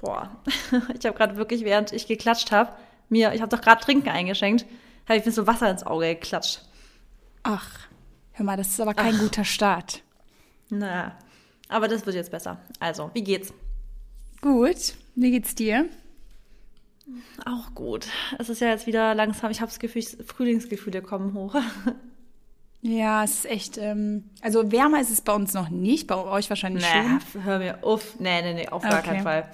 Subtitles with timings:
[0.00, 0.30] Boah,
[0.98, 2.72] ich habe gerade wirklich, während ich geklatscht habe,
[3.08, 4.66] mir, ich habe doch gerade Trinken eingeschenkt,
[5.08, 6.62] habe ich mir so Wasser ins Auge geklatscht.
[7.42, 7.80] Ach,
[8.32, 9.20] hör mal, das ist aber kein Ach.
[9.20, 10.02] guter Start.
[10.68, 11.16] Naja,
[11.68, 12.60] aber das wird jetzt besser.
[12.78, 13.52] Also, wie geht's?
[14.40, 15.88] Gut, wie geht's dir?
[17.46, 18.06] Auch gut.
[18.38, 21.56] Es ist ja jetzt wieder langsam, ich habe das Gefühl, Frühlingsgefühle kommen hoch.
[22.80, 26.48] Ja, es ist echt, ähm, also wärmer ist es bei uns noch nicht, bei euch
[26.48, 27.44] wahrscheinlich nee, schon.
[27.44, 28.20] hör mir uff.
[28.20, 29.08] Nee, nee, nee, auf gar okay.
[29.08, 29.48] keinen Fall.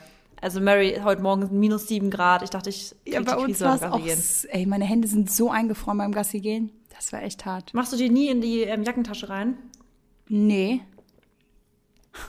[0.45, 2.43] Also Mary, heute Morgen minus sieben Grad.
[2.43, 4.23] Ich dachte, ich ja, bei uns war es auch, gehen.
[4.49, 6.71] ey, meine Hände sind so eingefroren beim Gassi gehen.
[6.95, 7.73] Das war echt hart.
[7.73, 9.57] Machst du die nie in die ähm, Jackentasche rein?
[10.29, 10.83] Nee.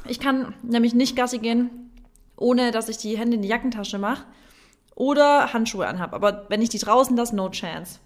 [0.07, 1.91] Ich kann nämlich nicht Gassi gehen,
[2.37, 4.23] ohne dass ich die Hände in die Jackentasche mache
[4.95, 6.13] oder Handschuhe anhab.
[6.13, 7.99] Aber wenn ich die draußen lasse, no chance.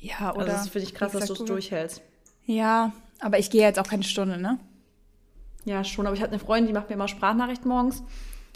[0.00, 0.40] Ja, also oder?
[0.40, 2.02] Also das finde ich krass, dass du es durchhältst.
[2.44, 4.58] Ja, aber ich gehe jetzt auch keine Stunde, ne?
[5.64, 6.06] Ja, schon.
[6.06, 8.02] Aber ich habe eine Freundin, die macht mir immer Sprachnachrichten morgens.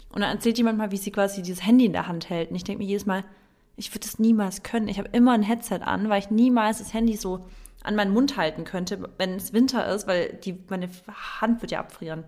[0.09, 2.49] Und dann erzählt jemand mal, wie sie quasi dieses Handy in der Hand hält.
[2.49, 3.23] Und ich denke mir jedes Mal,
[3.75, 4.87] ich würde das niemals können.
[4.87, 7.45] Ich habe immer ein Headset an, weil ich niemals das Handy so
[7.83, 10.89] an meinen Mund halten könnte, wenn es Winter ist, weil die, meine
[11.39, 12.23] Hand wird ja abfrieren.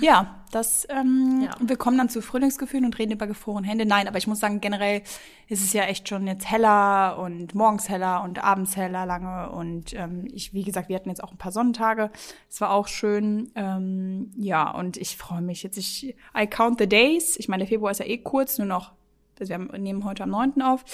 [0.00, 1.54] Ja, das, ähm, ja.
[1.60, 3.86] wir kommen dann zu Frühlingsgefühlen und reden über gefrorene Hände.
[3.86, 5.02] Nein, aber ich muss sagen, generell
[5.48, 9.50] ist es ja echt schon jetzt heller und morgens heller und abends heller lange.
[9.50, 12.10] Und ähm, ich, wie gesagt, wir hatten jetzt auch ein paar Sonnentage.
[12.50, 13.52] Es war auch schön.
[13.54, 15.76] Ähm, ja, und ich freue mich jetzt.
[15.76, 17.36] Ich, I count the days.
[17.38, 18.92] Ich meine, der Februar ist ja eh kurz, nur noch,
[19.38, 20.62] also wir nehmen heute am 9.
[20.62, 20.84] auf.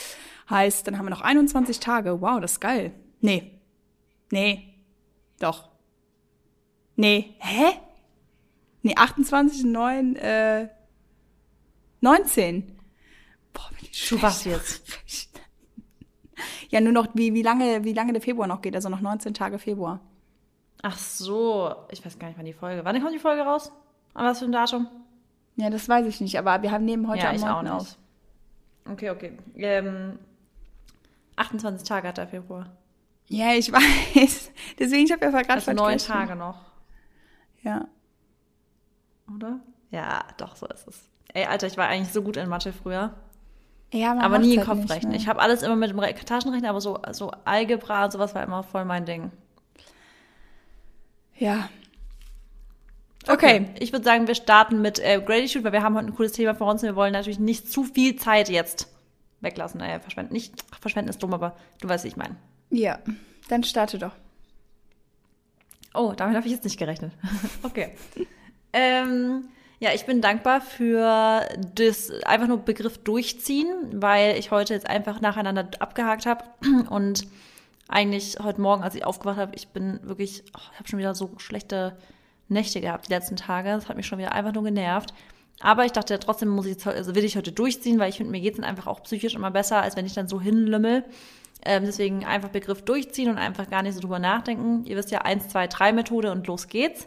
[0.48, 2.20] Heißt, dann haben wir noch 21 Tage.
[2.20, 2.92] Wow, das ist geil.
[3.20, 3.60] Nee.
[4.30, 4.74] Nee.
[5.38, 5.70] Doch.
[6.96, 7.34] Nee.
[7.38, 7.72] Hä?
[8.82, 10.68] Nee, 28, 9, äh,
[12.00, 12.78] 19.
[13.52, 14.82] Boah, bin ich Du was jetzt?
[16.70, 19.34] ja, nur noch, wie, wie lange, wie lange der Februar noch geht, also noch 19
[19.34, 20.00] Tage Februar.
[20.82, 22.84] Ach so, ich weiß gar nicht, wann die Folge.
[22.84, 23.70] Wann kommt die Folge raus?
[24.14, 24.88] An was für ein Datum?
[25.56, 27.68] Ja, das weiß ich nicht, aber wir haben neben heute ja, am 9.
[27.68, 27.98] auf.
[28.90, 29.36] Okay, okay.
[29.56, 30.18] Ähm,
[31.36, 32.70] 28 Tage hat der Februar.
[33.26, 34.50] Ja, ich weiß.
[34.78, 36.58] Deswegen, ich habe ja gerade also neun Tage noch.
[37.62, 37.86] Ja
[39.34, 39.60] oder?
[39.90, 41.08] Ja, doch, so ist es.
[41.34, 43.14] Ey, Alter, ich war eigentlich so gut in Mathe früher.
[43.92, 45.12] Ja, aber nie in halt Kopfrechnen.
[45.12, 45.18] Ne?
[45.18, 48.62] Ich habe alles immer mit dem Taschenrechner, aber so, so Algebra und sowas war immer
[48.62, 49.32] voll mein Ding.
[51.36, 51.68] Ja.
[53.26, 53.74] Okay, okay.
[53.80, 56.54] ich würde sagen, wir starten mit äh, Gratitude, weil wir haben heute ein cooles Thema
[56.54, 58.88] vor uns und wir wollen natürlich nicht zu viel Zeit jetzt
[59.40, 59.80] weglassen.
[59.80, 60.32] Naja, verschwenden.
[60.32, 62.36] Nicht, verschwenden ist dumm, aber du weißt, wie ich meine.
[62.70, 62.98] Ja,
[63.48, 64.12] dann starte doch.
[65.92, 67.12] Oh, damit habe ich jetzt nicht gerechnet.
[67.62, 67.96] okay.
[68.72, 69.48] Ähm,
[69.78, 75.20] ja, ich bin dankbar für das einfach nur Begriff durchziehen, weil ich heute jetzt einfach
[75.20, 76.44] nacheinander abgehakt habe
[76.90, 77.26] und
[77.88, 81.14] eigentlich heute Morgen, als ich aufgewacht habe, ich bin wirklich, oh, ich habe schon wieder
[81.14, 81.96] so schlechte
[82.48, 83.70] Nächte gehabt die letzten Tage.
[83.70, 85.14] Das hat mich schon wieder einfach nur genervt.
[85.60, 88.40] Aber ich dachte trotzdem muss ich, also will ich heute durchziehen, weil ich finde, mir
[88.40, 91.04] geht es einfach auch psychisch immer besser, als wenn ich dann so hinlümmel.
[91.64, 94.84] Ähm, deswegen einfach Begriff durchziehen und einfach gar nicht so drüber nachdenken.
[94.86, 97.06] Ihr wisst ja, 1, 2, 3 Methode und los geht's.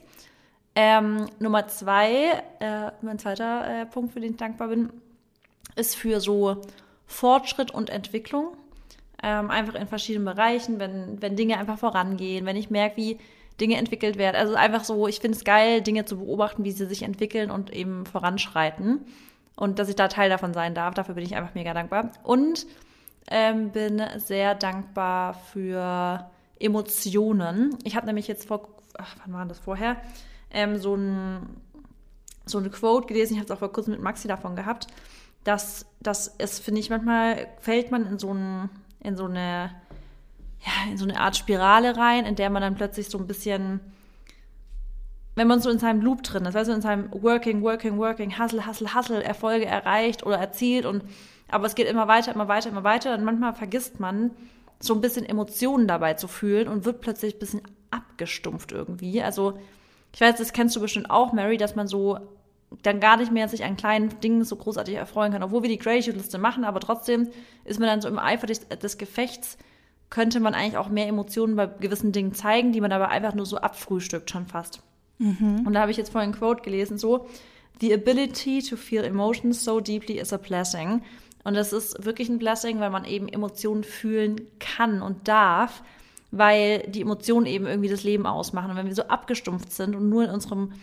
[0.76, 4.90] Ähm, Nummer zwei, äh, mein zweiter äh, Punkt, für den ich dankbar bin,
[5.76, 6.62] ist für so
[7.06, 8.58] Fortschritt und Entwicklung.
[9.22, 13.20] Ähm, einfach in verschiedenen Bereichen, wenn, wenn Dinge einfach vorangehen, wenn ich merke, wie
[13.62, 14.36] Dinge entwickelt werden.
[14.36, 17.72] Also einfach so, ich finde es geil, Dinge zu beobachten, wie sie sich entwickeln und
[17.72, 19.06] eben voranschreiten.
[19.56, 22.12] Und dass ich da Teil davon sein darf, dafür bin ich einfach mega dankbar.
[22.24, 22.66] Und
[23.30, 26.30] ähm, bin sehr dankbar für
[26.60, 27.78] Emotionen.
[27.84, 28.68] Ich habe nämlich jetzt vor,
[28.98, 29.98] ach, wann war das vorher?
[30.54, 31.58] Ähm, so, ein,
[32.46, 34.88] so eine Quote gelesen, ich habe es auch vor kurzem mit Maxi davon gehabt,
[35.44, 38.70] dass, dass es, finde ich, manchmal fällt man in so, ein,
[39.02, 39.72] in so eine
[40.66, 43.82] ja, in so eine Art Spirale rein, in der man dann plötzlich so ein bisschen,
[45.36, 48.66] wenn man so in seinem Loop drin ist, du, in seinem Working, Working, Working, Hustle,
[48.66, 51.04] Hustle, Hustle, Erfolge erreicht oder erzielt und
[51.50, 54.32] aber es geht immer weiter, immer weiter, immer weiter und manchmal vergisst man
[54.80, 57.62] so ein bisschen Emotionen dabei zu fühlen und wird plötzlich ein bisschen
[57.92, 59.22] abgestumpft irgendwie.
[59.22, 59.60] Also
[60.14, 62.20] ich weiß, das kennst du bestimmt auch, Mary, dass man so
[62.82, 65.44] dann gar nicht mehr sich an kleinen Dingen so großartig erfreuen kann.
[65.44, 67.30] Obwohl wir die Gratitude-Liste machen, aber trotzdem
[67.66, 69.58] ist man dann so im Eifer des, des, Gefechts,
[70.10, 73.46] könnte man eigentlich auch mehr Emotionen bei gewissen Dingen zeigen, die man aber einfach nur
[73.46, 74.82] so abfrühstückt schon fast.
[75.20, 75.64] Mhm.
[75.66, 77.28] Und da habe ich jetzt vorhin ein Quote gelesen, so,
[77.82, 81.02] The ability to feel emotions so deeply is a blessing.
[81.44, 85.84] Und das ist wirklich ein Blessing, weil man eben Emotionen fühlen kann und darf
[86.36, 88.72] weil die Emotionen eben irgendwie das Leben ausmachen.
[88.72, 90.74] Und wenn wir so abgestumpft sind und nur in unserem,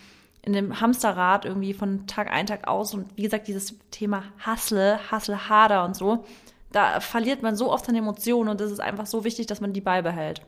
[0.43, 5.01] in dem Hamsterrad irgendwie von Tag ein, Tag aus und wie gesagt, dieses Thema Hassle,
[5.11, 6.25] Hassle, Hader und so,
[6.71, 9.73] da verliert man so oft seine Emotionen und es ist einfach so wichtig, dass man
[9.73, 10.41] die beibehält.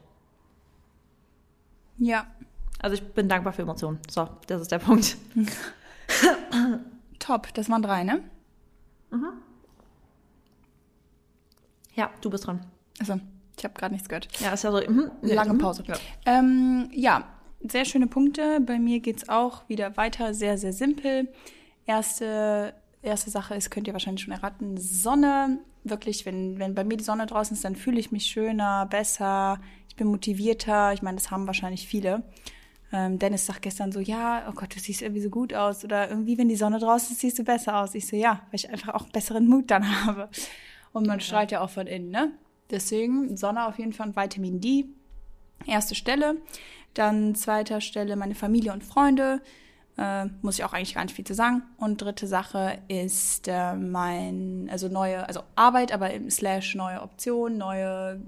[1.98, 2.28] Ja.
[2.78, 3.98] Also ich bin dankbar für Emotionen.
[4.08, 5.16] So, das ist der Punkt.
[7.19, 8.22] Top, das waren drei, ne?
[9.10, 9.32] Mhm.
[11.96, 12.64] Ja, du bist dran.
[13.00, 13.19] Also,
[13.56, 14.28] ich habe gerade nichts gehört.
[14.40, 14.81] Ja, ist ja so.
[14.81, 15.10] Mhm.
[15.22, 15.84] Lange Pause.
[15.87, 15.96] Ja.
[16.26, 17.25] Ähm, ja,
[17.60, 18.60] sehr schöne Punkte.
[18.60, 21.28] Bei mir geht es auch wieder weiter, sehr, sehr simpel.
[21.87, 25.58] Erste, erste Sache ist, könnt ihr wahrscheinlich schon erraten, Sonne.
[25.84, 29.60] Wirklich, wenn, wenn bei mir die Sonne draußen ist, dann fühle ich mich schöner, besser,
[29.88, 30.93] ich bin motivierter.
[30.93, 32.22] Ich meine, das haben wahrscheinlich viele.
[32.93, 35.84] Ähm, Dennis sagt gestern so, ja, oh Gott, du siehst irgendwie so gut aus.
[35.84, 37.94] Oder irgendwie, wenn die Sonne draußen ist, siehst du besser aus.
[37.94, 40.28] Ich so, ja, weil ich einfach auch besseren Mut dann habe.
[40.93, 41.25] Und man ja.
[41.25, 42.32] strahlt ja auch von innen, ne?
[42.72, 44.86] Deswegen Sonne auf jeden Fall und Vitamin D.
[45.66, 46.38] Erste Stelle.
[46.94, 49.40] Dann zweiter Stelle meine Familie und Freunde.
[49.98, 51.62] Äh, muss ich auch eigentlich gar nicht viel zu sagen.
[51.76, 57.58] Und dritte Sache ist äh, mein, also neue, also Arbeit, aber im Slash neue Optionen,
[57.58, 58.20] neue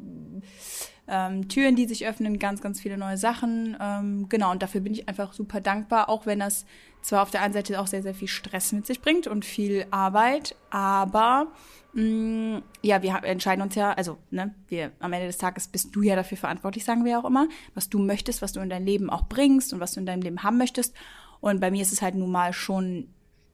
[1.09, 3.77] ähm, Türen, die sich öffnen, ganz, ganz viele neue Sachen.
[3.81, 6.67] Ähm, genau, und dafür bin ich einfach super dankbar, auch wenn das
[7.03, 9.87] zwar auf der einen Seite auch sehr, sehr viel Stress mit sich bringt und viel
[9.91, 11.49] Arbeit, aber
[11.97, 16.17] ja, wir entscheiden uns ja, also ne, wir am Ende des Tages bist du ja
[16.17, 19.11] dafür verantwortlich, sagen wir ja auch immer, was du möchtest, was du in dein Leben
[19.11, 20.95] auch bringst und was du in deinem Leben haben möchtest.
[21.41, 23.09] Und bei mir ist es halt nun mal schon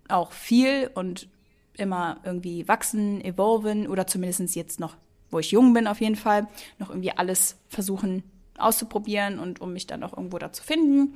[0.08, 1.28] auch viel und
[1.74, 4.96] immer irgendwie wachsen, evolven oder zumindest jetzt noch,
[5.30, 6.48] wo ich jung bin auf jeden Fall,
[6.78, 8.22] noch irgendwie alles versuchen
[8.56, 11.14] auszuprobieren und um mich dann auch irgendwo da zu finden.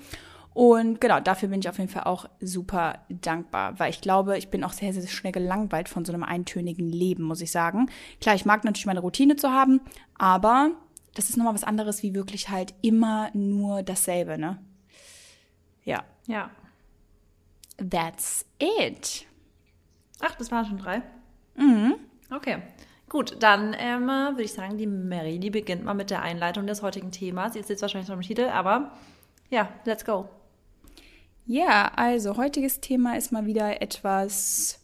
[0.54, 4.50] Und genau, dafür bin ich auf jeden Fall auch super dankbar, weil ich glaube, ich
[4.50, 7.90] bin auch sehr, sehr schnell gelangweilt von so einem eintönigen Leben, muss ich sagen.
[8.20, 9.80] Klar, ich mag natürlich meine Routine zu haben,
[10.16, 10.70] aber
[11.14, 14.58] das ist nochmal was anderes, wie wirklich halt immer nur dasselbe, ne?
[15.82, 16.04] Ja.
[16.28, 16.50] Ja.
[17.76, 19.26] That's it.
[20.20, 21.02] Ach, das waren schon drei?
[21.56, 21.96] Mhm.
[22.30, 22.62] Okay.
[23.08, 26.82] Gut, dann ähm, würde ich sagen, die Mary, die beginnt mal mit der Einleitung des
[26.82, 27.56] heutigen Themas.
[27.56, 28.92] Ihr seht wahrscheinlich schon im Titel, aber
[29.50, 30.28] ja, let's go.
[31.46, 34.80] Ja, also heutiges Thema ist mal wieder etwas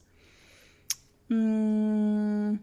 [1.29, 2.59] mh, mm,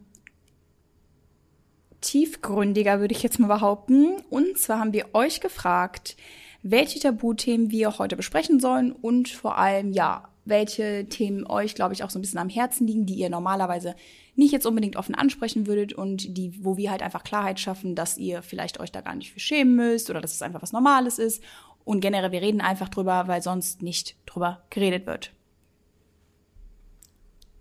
[2.02, 4.18] tiefgründiger, würde ich jetzt mal behaupten.
[4.30, 6.16] Und zwar haben wir euch gefragt,
[6.62, 12.04] welche Tabuthemen wir heute besprechen sollen und vor allem, ja, welche Themen euch, glaube ich,
[12.04, 13.96] auch so ein bisschen am Herzen liegen, die ihr normalerweise
[14.36, 18.18] nicht jetzt unbedingt offen ansprechen würdet und die, wo wir halt einfach Klarheit schaffen, dass
[18.18, 21.20] ihr vielleicht euch da gar nicht für schämen müsst oder dass es einfach was Normales
[21.20, 21.44] ist.
[21.88, 25.31] Und generell, wir reden einfach drüber, weil sonst nicht drüber geredet wird.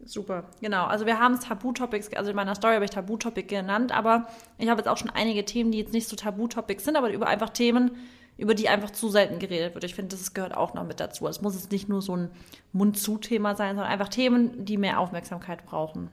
[0.04, 0.86] Super, genau.
[0.86, 4.26] Also wir haben es Tabu-Topics, also in meiner Story habe ich Tabu-Topic genannt, aber
[4.58, 7.28] ich habe jetzt auch schon einige Themen, die jetzt nicht so Tabu-Topics sind, aber über
[7.28, 7.92] einfach Themen,
[8.36, 9.84] über die einfach zu selten geredet wird.
[9.84, 11.28] Ich finde, das gehört auch noch mit dazu.
[11.28, 12.30] Es muss jetzt nicht nur so ein
[12.72, 16.10] Mund-zu-Thema sein, sondern einfach Themen, die mehr Aufmerksamkeit brauchen.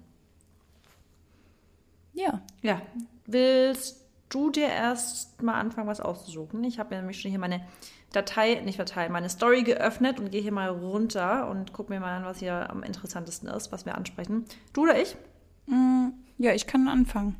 [2.13, 2.43] Ja.
[2.61, 2.79] Ja.
[3.25, 6.63] Willst du dir erst mal anfangen, was auszusuchen?
[6.63, 7.65] Ich habe nämlich schon hier meine
[8.13, 12.17] Datei, nicht Datei, meine Story geöffnet und gehe hier mal runter und gucke mir mal
[12.17, 14.45] an, was hier am interessantesten ist, was wir ansprechen.
[14.71, 15.17] Du oder ich?
[15.65, 17.35] Mm, ja, ich kann anfangen.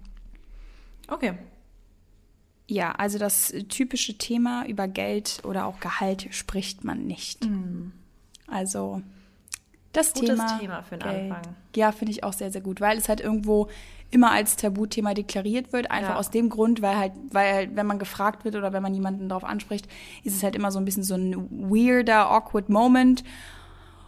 [1.08, 1.34] Okay.
[2.68, 7.46] Ja, also das typische Thema über Geld oder auch Gehalt spricht man nicht.
[7.46, 7.92] Mm.
[8.48, 9.02] Also
[9.92, 10.60] das Gutes Thema.
[10.60, 11.56] Thema für den Geld, Anfang.
[11.76, 13.70] Ja, finde ich auch sehr, sehr gut, weil es halt irgendwo
[14.14, 16.18] immer als Tabuthema deklariert wird, einfach ja.
[16.18, 19.30] aus dem Grund, weil halt, weil halt, wenn man gefragt wird oder wenn man jemanden
[19.30, 19.88] darauf anspricht,
[20.24, 23.24] ist es halt immer so ein bisschen so ein weirder, awkward Moment.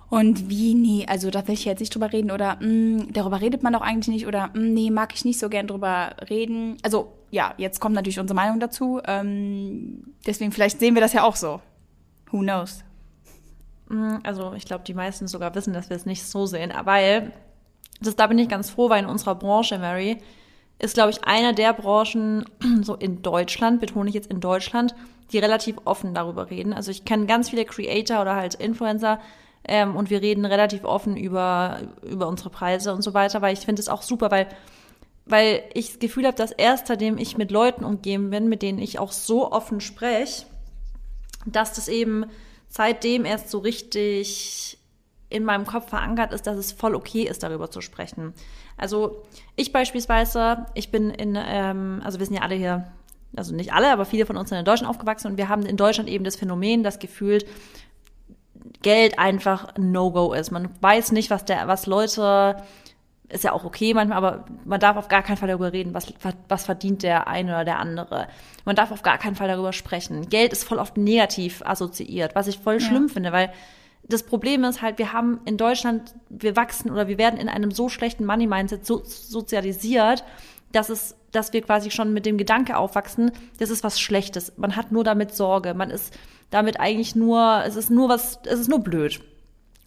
[0.10, 3.42] Und wie, nee, also da will ich jetzt nicht drüber reden oder mh, mm, darüber
[3.42, 6.16] redet man doch eigentlich nicht oder mh, mm, nee, mag ich nicht so gern drüber
[6.30, 6.78] reden.
[6.84, 9.02] Also ja, jetzt kommt natürlich unsere Meinung dazu.
[9.06, 11.60] Ähm, deswegen vielleicht sehen wir das ja auch so.
[12.32, 12.84] Who knows?
[13.90, 17.34] Mm, also ich glaube, die meisten sogar wissen, dass wir es nicht so sehen, weil
[18.02, 20.18] das, da bin ich ganz froh, weil in unserer Branche, Mary,
[20.80, 22.46] ist, glaube ich, einer der Branchen,
[22.82, 24.94] so in Deutschland, betone ich jetzt in Deutschland,
[25.32, 26.74] die relativ offen darüber reden.
[26.74, 29.20] Also ich kenne ganz viele Creator oder halt Influencer
[29.68, 33.62] ähm, und wir reden relativ offen über, über unsere Preise und so weiter, weil ich
[33.62, 34.48] finde es auch super, weil,
[35.26, 38.80] weil ich das Gefühl habe, dass erst seitdem ich mit Leuten umgeben bin, mit denen
[38.80, 40.46] ich auch so offen spreche,
[41.46, 42.26] dass das eben
[42.68, 44.75] seitdem erst so richtig
[45.36, 48.34] in meinem Kopf verankert ist, dass es voll okay ist, darüber zu sprechen.
[48.78, 49.24] Also
[49.56, 52.88] ich beispielsweise, ich bin in, ähm, also wir sind ja alle hier,
[53.36, 55.76] also nicht alle, aber viele von uns sind in Deutschland aufgewachsen und wir haben in
[55.76, 57.46] Deutschland eben das Phänomen, das gefühlt
[58.82, 60.52] Geld einfach ein No-Go ist.
[60.52, 62.58] Man weiß nicht, was der, was Leute,
[63.28, 66.14] ist ja auch okay manchmal, aber man darf auf gar keinen Fall darüber reden, was,
[66.48, 68.28] was verdient der eine oder der andere.
[68.64, 70.30] Man darf auf gar keinen Fall darüber sprechen.
[70.30, 72.80] Geld ist voll oft negativ assoziiert, was ich voll ja.
[72.80, 73.52] schlimm finde, weil
[74.08, 77.72] das Problem ist halt, wir haben in Deutschland, wir wachsen oder wir werden in einem
[77.72, 80.24] so schlechten Money-Mindset so, sozialisiert,
[80.72, 84.54] dass es, dass wir quasi schon mit dem Gedanke aufwachsen, das ist was Schlechtes.
[84.58, 85.74] Man hat nur damit Sorge.
[85.74, 86.18] Man ist,
[86.50, 89.22] damit eigentlich nur, es ist nur was, es ist nur blöd.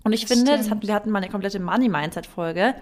[0.05, 2.75] Und ich das finde, das hat, wir hatten mal eine komplette Money-Mindset-Folge,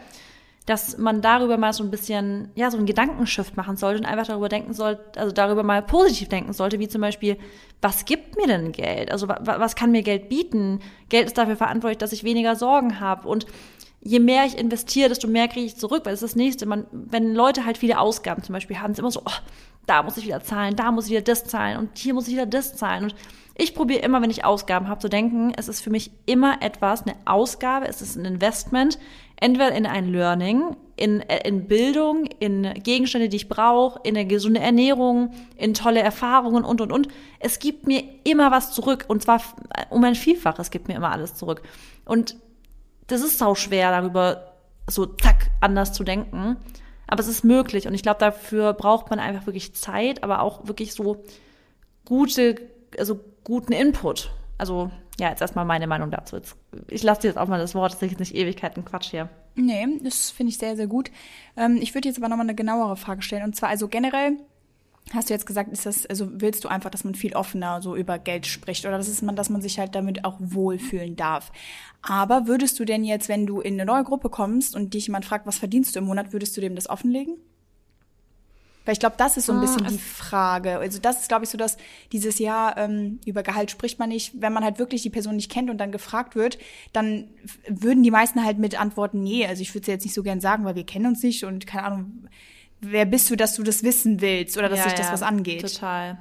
[0.67, 4.27] dass man darüber mal so ein bisschen, ja, so einen Gedankenshift machen sollte und einfach
[4.27, 7.39] darüber denken sollte, also darüber mal positiv denken sollte, wie zum Beispiel,
[7.81, 9.13] was gibt mir denn Geld?
[9.13, 10.81] Also was kann mir Geld bieten?
[11.09, 13.47] Geld ist dafür verantwortlich, dass ich weniger Sorgen habe und
[14.01, 16.67] je mehr ich investiere, desto mehr kriege ich zurück, weil das ist das Nächste.
[16.67, 19.39] Man, wenn Leute halt viele Ausgaben zum Beispiel haben, ist immer so, oh,
[19.87, 22.35] da muss ich wieder zahlen, da muss ich wieder das zahlen und hier muss ich
[22.35, 23.05] wieder das zahlen.
[23.05, 23.15] Und
[23.57, 27.03] ich probiere immer, wenn ich Ausgaben habe, zu denken, es ist für mich immer etwas,
[27.03, 28.99] eine Ausgabe, es ist ein Investment,
[29.41, 34.27] entweder in ein Learning, in, äh, in Bildung, in Gegenstände, die ich brauche, in eine
[34.27, 37.09] gesunde Ernährung, in tolle Erfahrungen und, und, und.
[37.39, 39.43] Es gibt mir immer was zurück und zwar
[39.91, 41.63] um ein Vielfaches gibt mir immer alles zurück.
[42.05, 42.37] Und
[43.07, 44.53] das ist sau schwer, darüber
[44.89, 46.57] so zack anders zu denken.
[47.07, 50.67] Aber es ist möglich und ich glaube, dafür braucht man einfach wirklich Zeit, aber auch
[50.67, 51.25] wirklich so
[52.05, 52.57] gute,
[52.99, 54.31] also guten Input.
[54.59, 56.37] Also ja, jetzt erstmal meine Meinung dazu.
[56.37, 56.57] Jetzt,
[56.89, 59.29] ich lasse dir jetzt auch mal das Wort, das ist jetzt nicht Ewigkeiten Quatsch hier.
[59.55, 61.11] Nee, das finde ich sehr, sehr gut.
[61.57, 63.45] Ähm, ich würde jetzt aber nochmal eine genauere Frage stellen.
[63.45, 64.39] Und zwar, also generell,
[65.13, 67.97] hast du jetzt gesagt, ist das, also willst du einfach, dass man viel offener so
[67.97, 71.53] über Geld spricht oder das ist man, dass man sich halt damit auch wohlfühlen darf.
[72.03, 75.25] Aber würdest du denn jetzt, wenn du in eine neue Gruppe kommst und dich jemand
[75.25, 77.37] fragt, was verdienst du im Monat, würdest du dem das offenlegen?
[78.87, 80.79] Weil ich glaube, das ist so ein bisschen ah, die Frage.
[80.79, 81.77] Also das ist, glaube ich, so, dass
[82.13, 84.41] dieses Jahr ähm, über Gehalt spricht man nicht.
[84.41, 86.57] Wenn man halt wirklich die Person nicht kennt und dann gefragt wird,
[86.93, 87.29] dann
[87.69, 90.41] würden die meisten halt mit antworten, nee, also ich würde es jetzt nicht so gern
[90.41, 92.29] sagen, weil wir kennen uns nicht und keine Ahnung,
[92.81, 95.23] wer bist du, dass du das wissen willst oder dass ja, sich das ja, was
[95.23, 95.63] angeht.
[95.63, 96.19] Total.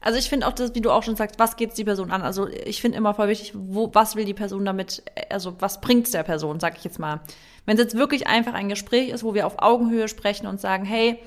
[0.00, 2.22] Also ich finde auch das, wie du auch schon sagst, was geht's die Person an?
[2.22, 6.12] Also ich finde immer voll wichtig, wo, was will die Person damit, also was bringt's
[6.12, 7.20] der Person, sag ich jetzt mal.
[7.66, 10.84] Wenn es jetzt wirklich einfach ein Gespräch ist, wo wir auf Augenhöhe sprechen und sagen,
[10.84, 11.18] hey,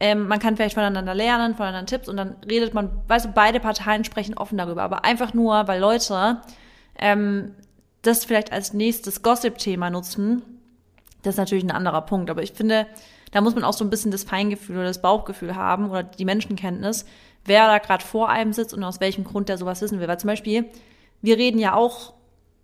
[0.00, 3.60] ähm, man kann vielleicht voneinander lernen, voneinander Tipps und dann redet man, weißt du, beide
[3.60, 6.40] Parteien sprechen offen darüber, aber einfach nur, weil Leute
[6.98, 7.54] ähm,
[8.02, 10.42] das vielleicht als nächstes Gossip-Thema nutzen,
[11.22, 12.30] das ist natürlich ein anderer Punkt.
[12.30, 12.86] Aber ich finde,
[13.32, 16.24] da muss man auch so ein bisschen das Feingefühl oder das Bauchgefühl haben oder die
[16.24, 17.04] Menschenkenntnis,
[17.44, 20.08] wer da gerade vor einem sitzt und aus welchem Grund der sowas wissen will.
[20.08, 20.66] Weil zum Beispiel,
[21.20, 22.14] wir reden ja auch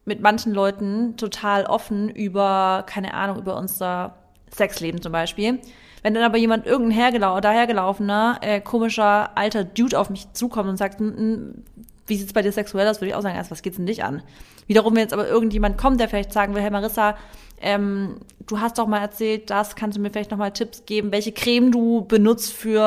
[0.04, 4.16] mit manchen Leuten total offen über, keine Ahnung, über unser
[4.54, 5.60] Sexleben zum Beispiel.
[6.06, 10.76] Wenn dann aber jemand, irgendein hergelau dahergelaufener, äh, komischer, alter Dude auf mich zukommt und
[10.76, 13.86] sagt, wie sieht's bei dir sexuell aus, würde ich auch sagen, also, was geht's denn
[13.86, 14.22] dich an?
[14.68, 17.16] Wiederum, wenn jetzt aber irgendjemand kommt, der vielleicht sagen will, hey Marissa,
[17.60, 21.10] ähm, du hast doch mal erzählt, das kannst du mir vielleicht noch mal Tipps geben,
[21.10, 22.78] welche Creme du benutzt für,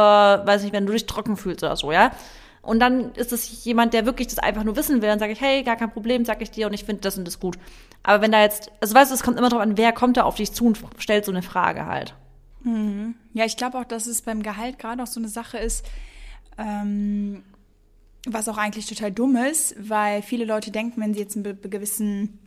[0.45, 2.11] weiß nicht, wenn du dich trocken fühlst oder so, ja?
[2.61, 5.41] Und dann ist es jemand, der wirklich das einfach nur wissen will, dann sage ich,
[5.41, 7.57] hey, gar kein Problem, sag ich dir und ich finde das und das gut.
[8.01, 10.23] Aber wenn da jetzt, also weißt du, es kommt immer drauf an, wer kommt da
[10.23, 12.15] auf dich zu und stellt so eine Frage halt.
[12.63, 13.15] Mhm.
[13.33, 15.85] Ja, ich glaube auch, dass es beim Gehalt gerade auch so eine Sache ist,
[16.57, 17.43] ähm,
[18.27, 22.39] was auch eigentlich total dumm ist, weil viele Leute denken, wenn sie jetzt einen gewissen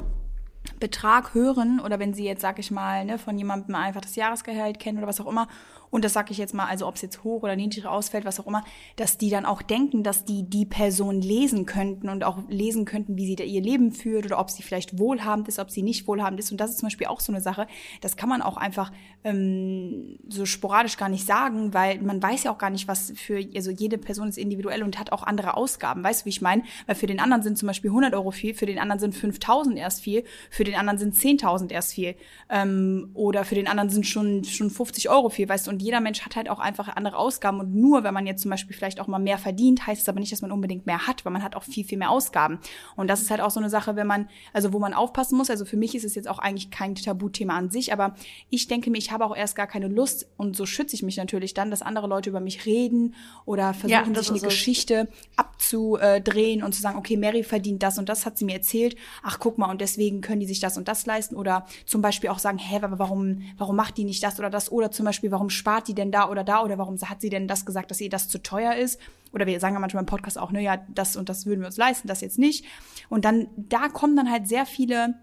[0.78, 4.78] Betrag hören oder wenn sie jetzt, sag ich mal, ne, von jemandem einfach das Jahresgehalt
[4.78, 5.49] kennen oder was auch immer
[5.92, 8.40] und das sage ich jetzt mal, also ob es jetzt hoch oder niedrig ausfällt, was
[8.40, 8.64] auch immer,
[8.96, 13.18] dass die dann auch denken, dass die die Person lesen könnten und auch lesen könnten,
[13.18, 16.08] wie sie da ihr Leben führt oder ob sie vielleicht wohlhabend ist, ob sie nicht
[16.08, 16.50] wohlhabend ist.
[16.50, 17.66] Und das ist zum Beispiel auch so eine Sache,
[18.00, 18.90] das kann man auch einfach
[19.22, 23.44] ähm, so sporadisch gar nicht sagen, weil man weiß ja auch gar nicht, was für,
[23.54, 26.02] also jede Person ist individuell und hat auch andere Ausgaben.
[26.02, 26.62] Weißt du, wie ich meine?
[26.87, 29.76] Weil für den anderen sind zum Beispiel 100 Euro viel, für den anderen sind 5000
[29.76, 32.14] erst viel, für den anderen sind 10.000 erst viel
[32.49, 36.00] ähm, oder für den anderen sind schon, schon 50 Euro viel, weißt du, und jeder
[36.00, 39.00] Mensch hat halt auch einfach andere Ausgaben und nur wenn man jetzt zum Beispiel vielleicht
[39.00, 41.42] auch mal mehr verdient, heißt es aber nicht, dass man unbedingt mehr hat, weil man
[41.42, 42.58] hat auch viel, viel mehr Ausgaben.
[42.96, 45.50] Und das ist halt auch so eine Sache, wenn man, also wo man aufpassen muss.
[45.50, 48.14] Also für mich ist es jetzt auch eigentlich kein Tabuthema an sich, aber
[48.50, 51.16] ich denke mir, ich habe auch erst gar keine Lust und so schütze ich mich
[51.16, 54.46] natürlich dann, dass andere Leute über mich reden oder versuchen, ja, sich eine so.
[54.46, 58.96] Geschichte abzudrehen und zu sagen, okay, Mary verdient das und das hat sie mir erzählt.
[59.22, 62.30] Ach, guck mal, und deswegen können die sich das und das leisten oder zum Beispiel
[62.30, 65.30] auch sagen, hä, aber warum, warum macht die nicht das oder das oder zum Beispiel,
[65.30, 67.90] warum spart spart die denn da oder da oder warum hat sie denn das gesagt,
[67.90, 69.00] dass ihr das zu teuer ist?
[69.32, 71.66] Oder wir sagen ja manchmal im Podcast auch, ne, ja, das und das würden wir
[71.66, 72.66] uns leisten, das jetzt nicht.
[73.08, 75.14] Und dann, da kommen dann halt sehr viele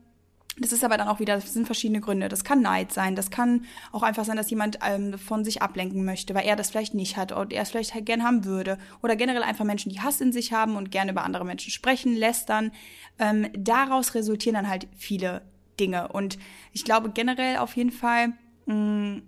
[0.61, 2.27] das ist aber dann auch wieder, das sind verschiedene Gründe.
[2.27, 6.03] Das kann Neid sein, das kann auch einfach sein, dass jemand ähm, von sich ablenken
[6.03, 8.77] möchte, weil er das vielleicht nicht hat oder er es vielleicht halt gern haben würde.
[9.01, 12.13] Oder generell einfach Menschen, die Hass in sich haben und gerne über andere Menschen sprechen,
[12.13, 12.71] lästern.
[13.19, 15.43] Ähm, daraus resultieren dann halt viele
[15.79, 16.09] Dinge.
[16.09, 16.37] Und
[16.73, 18.33] ich glaube generell auf jeden Fall,
[18.65, 19.21] mh, mm,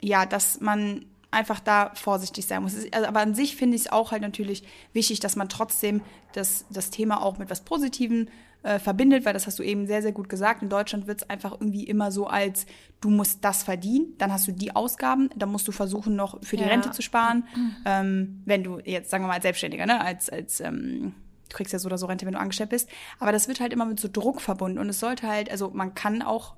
[0.00, 2.74] ja, dass man einfach da vorsichtig sein muss.
[2.92, 4.62] Also, aber an sich finde ich es auch halt natürlich
[4.92, 6.00] wichtig, dass man trotzdem
[6.32, 8.28] das, das Thema auch mit was Positivem
[8.62, 10.62] äh, verbindet, weil das hast du eben sehr, sehr gut gesagt.
[10.62, 12.66] In Deutschland wird es einfach irgendwie immer so als,
[13.00, 16.56] du musst das verdienen, dann hast du die Ausgaben, dann musst du versuchen, noch für
[16.56, 16.68] die ja.
[16.68, 17.44] Rente zu sparen.
[17.54, 17.76] Mhm.
[17.86, 21.14] Ähm, wenn du jetzt, sagen wir mal, als Selbstständiger, ne, als, als ähm,
[21.48, 22.88] Du kriegst ja so oder so Rente, wenn du angestellt bist.
[23.18, 24.78] Aber das wird halt immer mit so Druck verbunden.
[24.78, 26.56] Und es sollte halt, also man kann auch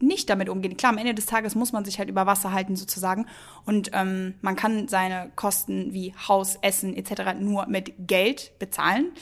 [0.00, 0.76] nicht damit umgehen.
[0.76, 3.26] Klar, am Ende des Tages muss man sich halt über Wasser halten sozusagen
[3.66, 7.38] und ähm, man kann seine Kosten wie Haus, Essen etc.
[7.38, 9.12] nur mit Geld bezahlen.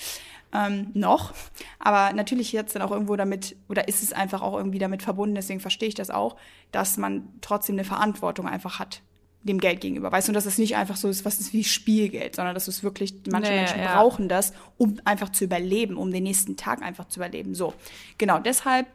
[0.51, 1.35] Ähm, noch.
[1.79, 5.35] Aber natürlich jetzt dann auch irgendwo damit, oder ist es einfach auch irgendwie damit verbunden,
[5.35, 6.37] deswegen verstehe ich das auch,
[6.73, 9.03] dass man trotzdem eine Verantwortung einfach hat
[9.43, 10.11] dem Geld gegenüber.
[10.11, 12.83] Weißt du, dass es nicht einfach so ist, was ist wie Spielgeld, sondern dass es
[12.83, 13.95] wirklich, manche naja, Menschen ja.
[13.95, 17.55] brauchen das, um einfach zu überleben, um den nächsten Tag einfach zu überleben.
[17.55, 17.75] So,
[18.19, 18.87] genau, deshalb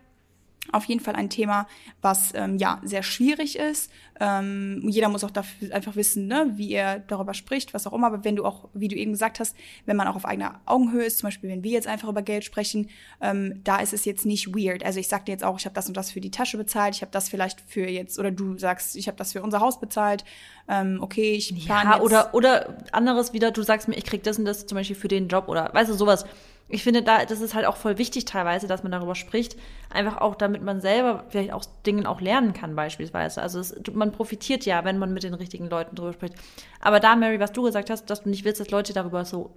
[0.72, 1.68] auf jeden Fall ein Thema,
[2.02, 3.92] was ähm, ja sehr schwierig ist.
[4.20, 8.08] Ähm, jeder muss auch dafür einfach wissen, ne, wie er darüber spricht, was auch immer.
[8.08, 9.56] Aber wenn du auch, wie du eben gesagt hast,
[9.86, 12.46] wenn man auch auf eigener Augenhöhe ist, zum Beispiel wenn wir jetzt einfach über Geld
[12.46, 12.90] sprechen,
[13.22, 14.86] ähm, da ist es jetzt nicht weird.
[14.86, 16.96] Also ich sag dir jetzt auch, ich habe das und das für die Tasche bezahlt,
[16.96, 19.80] ich habe das vielleicht für jetzt, oder du sagst, ich habe das für unser Haus
[19.80, 20.24] bezahlt.
[20.70, 24.40] Ähm, okay, ich plane ja, oder oder anderes wieder, du sagst mir, ich krieg das
[24.40, 26.26] und das zum Beispiel für den Job oder weißt du sowas
[26.74, 29.56] ich finde, da, das ist halt auch voll wichtig teilweise, dass man darüber spricht.
[29.92, 33.44] Einfach auch, damit man selber vielleicht auch Dingen auch lernen kann, beispielsweise.
[33.44, 36.34] Also es, man profitiert ja, wenn man mit den richtigen Leuten darüber spricht.
[36.80, 39.52] Aber da, Mary, was du gesagt hast, dass du nicht willst, dass Leute darüber so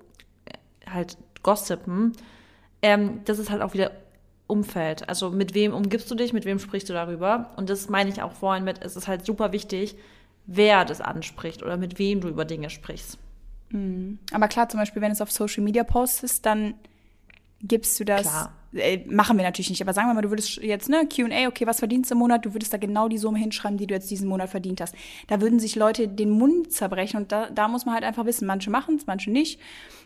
[0.45, 2.13] äh, halt gossipen,
[2.83, 3.93] ähm, das ist halt auch wieder
[4.47, 5.09] Umfeld.
[5.09, 7.51] Also mit wem umgibst du dich, mit wem sprichst du darüber?
[7.57, 9.97] Und das meine ich auch vorhin mit, es ist halt super wichtig,
[10.45, 13.17] wer das anspricht oder mit wem du über Dinge sprichst.
[13.71, 14.19] Mhm.
[14.33, 16.75] Aber klar, zum Beispiel, wenn es auf Social Media postest, dann
[17.63, 18.23] gibst du das.
[18.23, 18.53] Klar.
[18.75, 21.67] Äh, machen wir natürlich nicht, aber sagen wir mal, du würdest jetzt, ne, QA, okay,
[21.67, 22.45] was verdienst du im Monat?
[22.45, 24.95] Du würdest da genau die Summe hinschreiben, die du jetzt diesen Monat verdient hast.
[25.29, 28.47] Da würden sich Leute den Mund zerbrechen und da, da muss man halt einfach wissen,
[28.47, 29.61] manche machen es, manche nicht.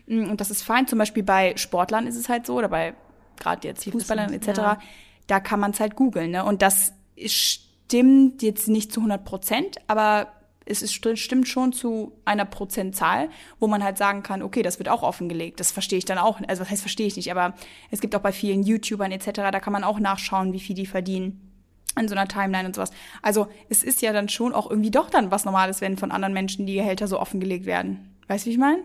[0.06, 0.86] Mm, und das ist fein.
[0.86, 2.94] Zum Beispiel bei Sportlern ist es halt so, oder bei
[3.38, 4.78] gerade jetzt Fußballern etc., ja.
[5.26, 6.30] da kann man es halt googeln.
[6.30, 6.44] Ne?
[6.44, 6.92] Und das
[7.26, 10.28] stimmt jetzt nicht zu 100 Prozent, aber
[10.70, 14.88] es ist, stimmt schon zu einer Prozentzahl, wo man halt sagen kann, okay, das wird
[14.88, 15.60] auch offengelegt.
[15.60, 16.40] Das verstehe ich dann auch.
[16.46, 17.54] Also was heißt verstehe ich nicht, aber
[17.90, 20.86] es gibt auch bei vielen YouTubern etc., da kann man auch nachschauen, wie viel die
[20.86, 21.46] verdienen
[21.98, 22.92] in so einer Timeline und sowas.
[23.20, 26.32] Also es ist ja dann schon auch irgendwie doch dann was Normales, wenn von anderen
[26.32, 28.14] Menschen die Gehälter so offengelegt werden.
[28.28, 28.84] Weißt du, wie ich meine?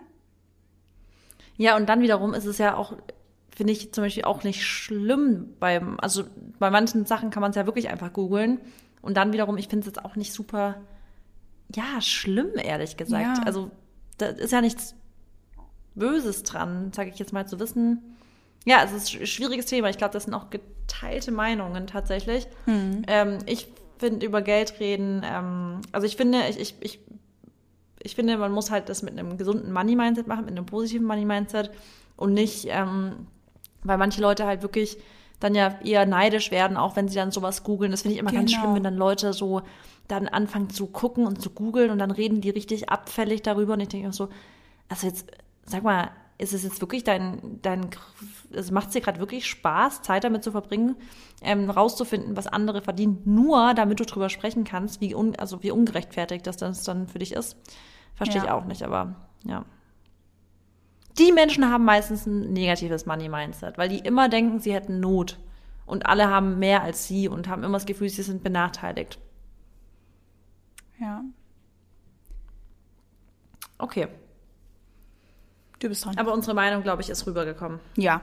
[1.57, 2.93] Ja, und dann wiederum ist es ja auch,
[3.55, 6.23] finde ich zum Beispiel auch nicht schlimm beim, also
[6.59, 8.59] bei manchen Sachen kann man es ja wirklich einfach googeln.
[9.01, 10.81] Und dann wiederum, ich finde es jetzt auch nicht super
[11.73, 13.37] ja, schlimm, ehrlich gesagt.
[13.39, 13.43] Ja.
[13.45, 13.71] Also,
[14.17, 14.95] da ist ja nichts
[15.95, 18.15] Böses dran, sage ich jetzt mal zu wissen.
[18.65, 19.89] Ja, es ist ein schwieriges Thema.
[19.89, 22.47] Ich glaube, das sind auch geteilte Meinungen tatsächlich.
[22.65, 23.03] Mhm.
[23.07, 26.99] Ähm, ich finde über Geld reden, ähm, also ich finde, ich, ich, ich,
[28.01, 31.71] ich finde, man muss halt das mit einem gesunden Money-Mindset machen, mit einem positiven Money-Mindset
[32.17, 33.27] und nicht, ähm,
[33.83, 34.97] weil manche Leute halt wirklich
[35.45, 37.91] dann ja eher neidisch werden, auch wenn sie dann sowas googeln.
[37.91, 38.41] Das finde ich immer genau.
[38.41, 39.61] ganz schlimm, wenn dann Leute so
[40.07, 43.79] dann anfangen zu gucken und zu googeln und dann reden die richtig abfällig darüber und
[43.79, 44.29] ich denke auch so,
[44.89, 45.31] also jetzt,
[45.65, 47.89] sag mal, ist es jetzt wirklich dein, dein,
[48.53, 50.95] also macht es dir gerade wirklich Spaß, Zeit damit zu verbringen,
[51.41, 55.71] ähm, rauszufinden, was andere verdienen, nur damit du drüber sprechen kannst, wie, un, also wie
[55.71, 57.55] ungerechtfertigt das dann für dich ist.
[58.15, 58.45] Verstehe ja.
[58.45, 59.65] ich auch nicht, aber ja.
[61.17, 65.39] Die Menschen haben meistens ein negatives Money-Mindset, weil die immer denken, sie hätten Not.
[65.85, 69.19] Und alle haben mehr als sie und haben immer das Gefühl, sie sind benachteiligt.
[70.99, 71.23] Ja.
[73.77, 74.07] Okay.
[75.79, 76.17] Du bist dran.
[76.17, 77.79] Aber unsere Meinung, glaube ich, ist rübergekommen.
[77.95, 78.21] Ja,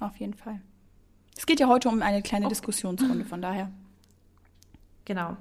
[0.00, 0.60] auf jeden Fall.
[1.36, 2.48] Es geht ja heute um eine kleine oh.
[2.48, 3.70] Diskussionsrunde, von daher.
[5.04, 5.36] Genau.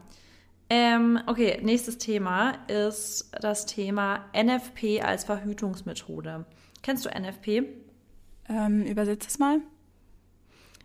[0.70, 6.46] Ähm, okay, nächstes Thema ist das Thema NFP als Verhütungsmethode.
[6.86, 7.64] Kennst du NFP?
[8.48, 9.60] Ähm, übersetz es mal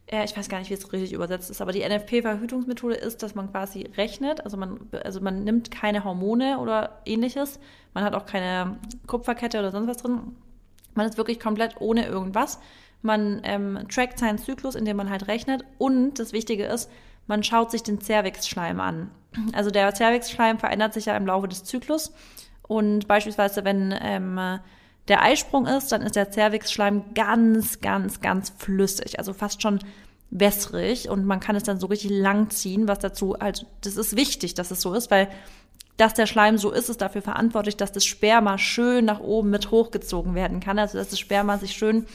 [0.07, 3.35] äh, ich weiß gar nicht, wie es richtig übersetzt ist, aber die NFP-Verhütungsmethode ist, dass
[3.35, 7.61] man quasi rechnet, also man, also man nimmt keine Hormone oder ähnliches,
[7.93, 10.37] man hat auch keine Kupferkette oder sonst was drin.
[10.95, 12.59] Man ist wirklich komplett ohne irgendwas.
[13.03, 15.67] Man ähm, trackt seinen Zyklus, indem man halt rechnet.
[15.77, 16.91] Und das Wichtige ist,
[17.27, 19.11] man schaut sich den Cervixschleim an.
[19.53, 22.15] Also der Cervixschleim verändert sich ja im Laufe des Zyklus.
[22.63, 24.61] Und beispielsweise, wenn ähm,
[25.09, 29.81] der Eisprung ist, dann ist der Cervixschleim ganz, ganz, ganz flüssig, also fast schon
[30.31, 34.17] wässrig und man kann es dann so richtig lang ziehen, was dazu halt, das ist
[34.17, 35.29] wichtig, dass es so ist, weil
[35.97, 39.71] dass der Schleim so ist, ist dafür verantwortlich, dass das Sperma schön nach oben mit
[39.71, 42.07] hochgezogen werden kann, also dass das Sperma sich schön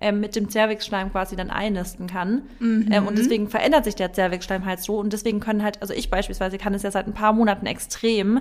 [0.00, 2.42] ähm, mit dem Zervixschleim quasi dann einnisten kann.
[2.58, 2.88] Mhm.
[2.90, 4.98] Ähm, und deswegen verändert sich der Zervixschleim halt so.
[4.98, 8.40] Und deswegen können halt, also ich beispielsweise kann es ja seit ein paar Monaten extrem,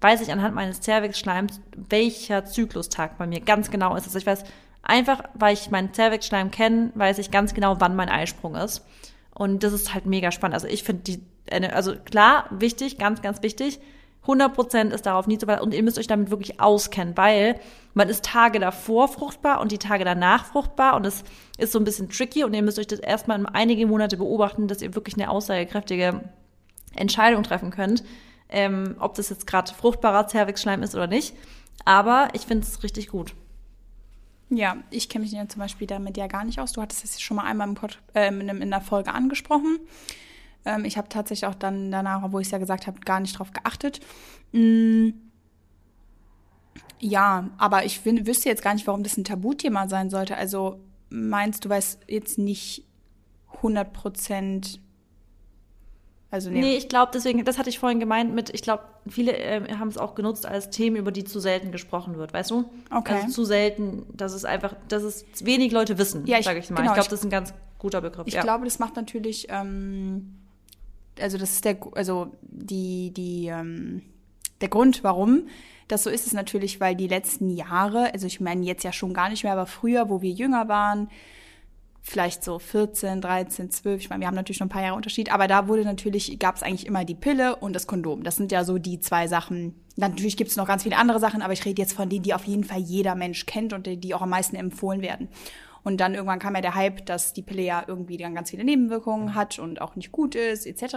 [0.00, 4.04] weiß ich anhand meines Zervixschleims, welcher Zyklustag bei mir ganz genau ist.
[4.04, 4.44] Also ich weiß
[4.82, 8.84] einfach, weil ich meinen Zervixschleim kenne, weiß ich ganz genau, wann mein Eisprung ist.
[9.34, 10.54] Und das ist halt mega spannend.
[10.54, 11.20] Also ich finde die,
[11.72, 13.80] also klar, wichtig, ganz, ganz wichtig,
[14.26, 17.60] 100% ist darauf nie zu und ihr müsst euch damit wirklich auskennen, weil
[17.94, 21.24] man ist Tage davor fruchtbar und die Tage danach fruchtbar und es
[21.58, 24.82] ist so ein bisschen tricky und ihr müsst euch das erstmal einige Monate beobachten, dass
[24.82, 26.20] ihr wirklich eine aussagekräftige
[26.94, 28.04] Entscheidung treffen könnt,
[28.48, 31.34] ähm, ob das jetzt gerade fruchtbarer Zervixschleim ist oder nicht.
[31.84, 33.34] Aber ich finde es richtig gut.
[34.48, 36.72] Ja, ich kenne mich ja zum Beispiel damit ja gar nicht aus.
[36.72, 39.80] Du hattest es schon mal einmal im Pod, äh, in, in der Folge angesprochen.
[40.66, 43.38] Ähm, ich habe tatsächlich auch dann danach, wo ich es ja gesagt habe, gar nicht
[43.38, 44.00] drauf geachtet.
[44.52, 45.10] Mm.
[46.98, 50.36] Ja, aber ich wüsste jetzt gar nicht, warum das ein Tabuthema sein sollte.
[50.36, 52.84] Also meinst du, weißt jetzt nicht
[53.56, 54.80] 100 Prozent
[56.36, 56.60] also nee.
[56.60, 59.88] nee, ich glaube, deswegen, das hatte ich vorhin gemeint mit, ich glaube, viele äh, haben
[59.88, 62.64] es auch genutzt als Themen, über die zu selten gesprochen wird, weißt du?
[62.90, 63.14] Okay.
[63.14, 66.76] Also zu selten, dass es einfach, dass es wenig Leute wissen, ja, sage ich mal.
[66.76, 68.26] Genau, ich glaube, das ist ein ganz guter Begriff.
[68.26, 68.42] Ich ja.
[68.42, 70.34] glaube, das macht natürlich, ähm,
[71.20, 74.02] also das ist der, also die, die, ähm,
[74.60, 75.48] der Grund, warum
[75.88, 79.14] das so ist, ist natürlich, weil die letzten Jahre, also ich meine jetzt ja schon
[79.14, 81.08] gar nicht mehr, aber früher, wo wir jünger waren,
[82.02, 84.00] vielleicht so 14, 13, 12.
[84.00, 86.56] Ich meine, wir haben natürlich noch ein paar Jahre Unterschied, aber da wurde natürlich, gab
[86.56, 88.22] es eigentlich immer die Pille und das Kondom.
[88.22, 89.74] Das sind ja so die zwei Sachen.
[89.96, 92.34] Natürlich gibt es noch ganz viele andere Sachen, aber ich rede jetzt von denen, die
[92.34, 95.28] auf jeden Fall jeder Mensch kennt und die, die auch am meisten empfohlen werden.
[95.86, 98.64] Und dann irgendwann kam ja der Hype, dass die Pille ja irgendwie dann ganz viele
[98.64, 100.96] Nebenwirkungen hat und auch nicht gut ist, etc.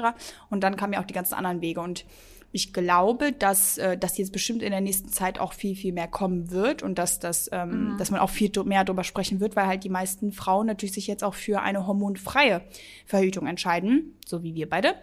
[0.50, 1.80] Und dann kamen ja auch die ganzen anderen Wege.
[1.80, 2.06] Und
[2.52, 6.08] ich glaube, dass äh, das jetzt bestimmt in der nächsten Zeit auch viel, viel mehr
[6.08, 7.98] kommen wird und dass das, ähm, mhm.
[8.00, 11.06] dass man auch viel mehr darüber sprechen wird, weil halt die meisten Frauen natürlich sich
[11.06, 12.64] jetzt auch für eine hormonfreie
[13.06, 14.96] Verhütung entscheiden, so wie wir beide.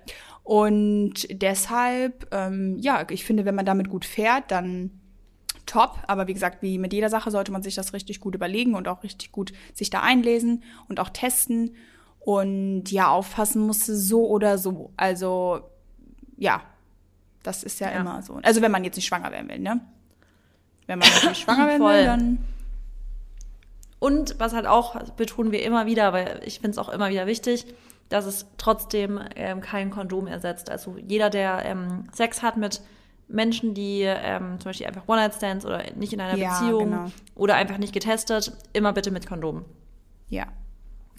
[0.42, 4.90] Und deshalb, ähm, ja, ich finde, wenn man damit gut fährt, dann
[5.66, 5.98] top.
[6.06, 8.88] Aber wie gesagt, wie mit jeder Sache sollte man sich das richtig gut überlegen und
[8.88, 11.74] auch richtig gut sich da einlesen und auch testen.
[12.20, 14.92] Und ja, aufpassen musste so oder so.
[14.96, 15.60] Also
[16.36, 16.62] ja,
[17.42, 18.40] das ist ja, ja, immer so.
[18.42, 19.80] Also wenn man jetzt nicht schwanger werden will, ne?
[20.86, 22.38] Wenn man nicht schwanger werden will, dann.
[23.98, 27.26] Und was halt auch betonen wir immer wieder, weil ich finde es auch immer wieder
[27.26, 27.66] wichtig,
[28.08, 30.70] dass es trotzdem ähm, kein Kondom ersetzt.
[30.70, 32.82] Also jeder, der ähm, Sex hat mit
[33.28, 37.12] Menschen, die ähm, zum Beispiel einfach One-Night-Stands oder nicht in einer ja, Beziehung genau.
[37.34, 39.64] oder einfach nicht getestet, immer bitte mit Kondom.
[40.28, 40.46] Ja,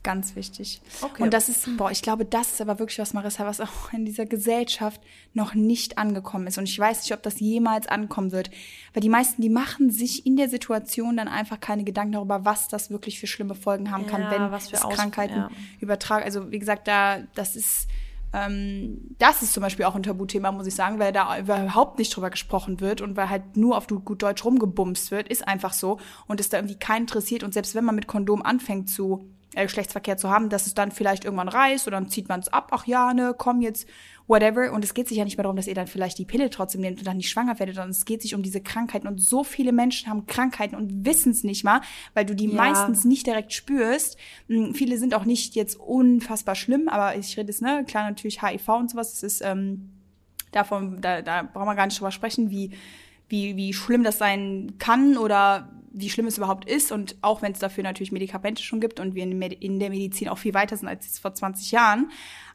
[0.08, 0.82] Ganz wichtig.
[1.02, 1.22] Okay.
[1.22, 4.06] Und das ist, boah, ich glaube, das ist aber wirklich was, Marissa, was auch in
[4.06, 5.02] dieser Gesellschaft
[5.34, 6.58] noch nicht angekommen ist.
[6.58, 8.50] Und ich weiß nicht, ob das jemals ankommen wird.
[8.94, 12.70] Weil die meisten, die machen sich in der Situation dann einfach keine Gedanken darüber, was
[12.70, 15.50] das wirklich für schlimme Folgen haben kann, ja, wenn was für Krankheiten ja.
[15.82, 16.24] übertragen.
[16.24, 17.90] Also, wie gesagt, da, das ist,
[18.34, 22.16] ähm, das ist zum Beispiel auch ein Tabuthema, muss ich sagen, weil da überhaupt nicht
[22.16, 26.00] drüber gesprochen wird und weil halt nur auf gut Deutsch rumgebumst wird, ist einfach so.
[26.28, 27.44] Und es da irgendwie keinen interessiert.
[27.44, 30.92] Und selbst wenn man mit Kondom anfängt zu äh, Geschlechtsverkehr zu haben, dass es dann
[30.92, 33.88] vielleicht irgendwann reißt oder dann zieht man es ab, ach ja, ne, komm jetzt,
[34.28, 34.72] whatever.
[34.72, 36.82] Und es geht sich ja nicht mehr darum, dass ihr dann vielleicht die Pille trotzdem
[36.82, 39.08] nehmt und dann nicht schwanger werdet, sondern es geht sich um diese Krankheiten.
[39.08, 41.82] Und so viele Menschen haben Krankheiten und wissen es nicht mal,
[42.14, 42.56] weil du die ja.
[42.56, 44.18] meistens nicht direkt spürst.
[44.48, 48.42] Hm, viele sind auch nicht jetzt unfassbar schlimm, aber ich rede jetzt, ne, klar natürlich
[48.42, 49.90] HIV und sowas, das ist, ähm,
[50.52, 52.72] davon, da, da brauchen wir gar nicht drüber sprechen, wie,
[53.30, 57.52] wie, wie schlimm das sein kann oder wie schlimm es überhaupt ist und auch wenn
[57.52, 60.88] es dafür natürlich Medikamente schon gibt und wir in der Medizin auch viel weiter sind
[60.88, 62.12] als vor 20 Jahren.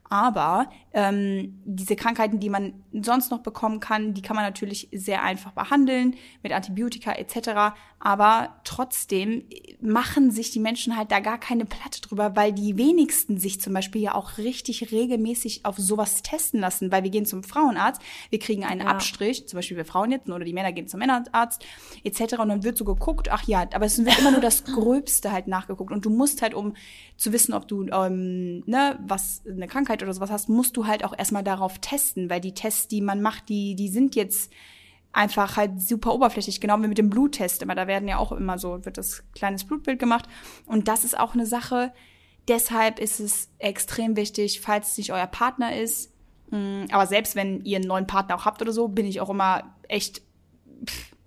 [0.09, 5.23] Aber ähm, diese Krankheiten, die man sonst noch bekommen kann, die kann man natürlich sehr
[5.23, 7.75] einfach behandeln mit Antibiotika etc.
[7.99, 9.45] Aber trotzdem
[9.81, 13.73] machen sich die Menschen halt da gar keine Platte drüber, weil die wenigsten sich zum
[13.73, 18.39] Beispiel ja auch richtig regelmäßig auf sowas testen lassen, weil wir gehen zum Frauenarzt, wir
[18.39, 18.87] kriegen einen ja.
[18.89, 21.65] Abstrich, zum Beispiel wir Frauen jetzt oder die Männer gehen zum Männerarzt
[22.05, 22.39] etc.
[22.41, 25.47] Und dann wird so geguckt, ach ja, aber es wird immer nur das Gröbste halt
[25.47, 26.75] nachgeguckt und du musst halt, um
[27.17, 31.05] zu wissen, ob du ähm, ne, was eine Krankheit oder sowas hast, musst du halt
[31.05, 34.53] auch erstmal darauf testen, weil die Tests, die man macht, die, die sind jetzt
[35.12, 37.62] einfach halt super oberflächlich, genau wie mit dem Bluttest.
[37.62, 40.27] Aber da werden ja auch immer so, wird das kleines Blutbild gemacht.
[40.66, 41.92] Und das ist auch eine Sache.
[42.49, 46.12] Deshalb ist es extrem wichtig, falls es nicht euer Partner ist.
[46.51, 49.31] Mm, aber selbst wenn ihr einen neuen Partner auch habt oder so, bin ich auch
[49.31, 50.23] immer echt,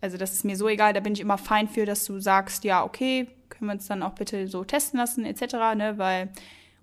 [0.02, 2.64] also das ist mir so egal, da bin ich immer fein für, dass du sagst,
[2.64, 6.32] ja, okay, können wir uns dann auch bitte so testen lassen, etc., ne, weil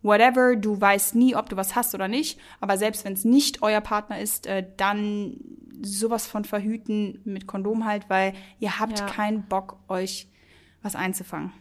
[0.03, 3.63] whatever, du weißt nie, ob du was hast oder nicht, aber selbst wenn es nicht
[3.63, 5.37] euer Partner ist, äh, dann
[5.83, 9.07] sowas von verhüten mit Kondom halt, weil ihr habt ja.
[9.07, 10.29] keinen Bock, euch
[10.83, 11.53] was einzufangen.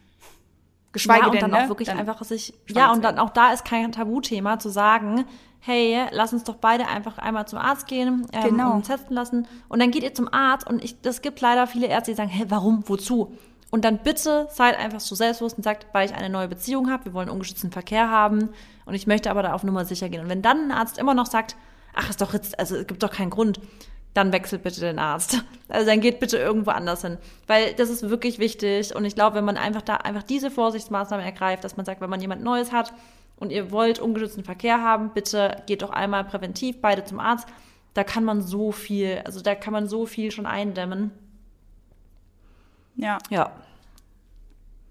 [0.91, 1.63] Geschweige ja, und denn, dann ne?
[1.63, 5.25] auch wirklich dann einfach sich, ja, und dann auch da ist kein Tabuthema zu sagen,
[5.59, 8.73] hey, lass uns doch beide einfach einmal zum Arzt gehen ähm, genau.
[8.73, 9.47] und testen lassen.
[9.69, 12.29] Und dann geht ihr zum Arzt und ich, das gibt leider viele Ärzte, die sagen,
[12.29, 13.37] hey, warum, wozu?
[13.71, 17.05] Und dann bitte seid einfach so selbstbewusst und sagt, weil ich eine neue Beziehung habe,
[17.05, 18.49] wir wollen ungeschützten Verkehr haben
[18.85, 20.21] und ich möchte aber da auf Nummer sicher gehen.
[20.21, 21.55] Und wenn dann ein Arzt immer noch sagt,
[21.95, 23.61] ach, ist doch jetzt, also es gibt doch keinen Grund,
[24.13, 25.43] dann wechselt bitte den Arzt.
[25.69, 27.17] Also dann geht bitte irgendwo anders hin.
[27.47, 28.93] Weil das ist wirklich wichtig.
[28.93, 32.09] Und ich glaube, wenn man einfach da einfach diese Vorsichtsmaßnahmen ergreift, dass man sagt, wenn
[32.09, 32.91] man jemand Neues hat
[33.37, 37.47] und ihr wollt ungeschützten Verkehr haben, bitte geht doch einmal präventiv beide zum Arzt.
[37.93, 41.11] Da kann man so viel, also da kann man so viel schon eindämmen.
[43.01, 43.17] Ja.
[43.29, 43.51] Ja.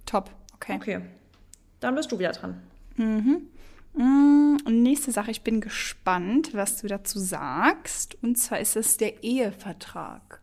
[0.04, 0.30] Top.
[0.56, 0.74] Okay.
[0.76, 1.00] Okay.
[1.78, 2.60] Dann bist du wieder dran.
[2.96, 3.48] Mhm.
[3.94, 8.22] Mm, nächste Sache, ich bin gespannt, was du dazu sagst.
[8.22, 10.40] Und zwar ist es der Ehevertrag.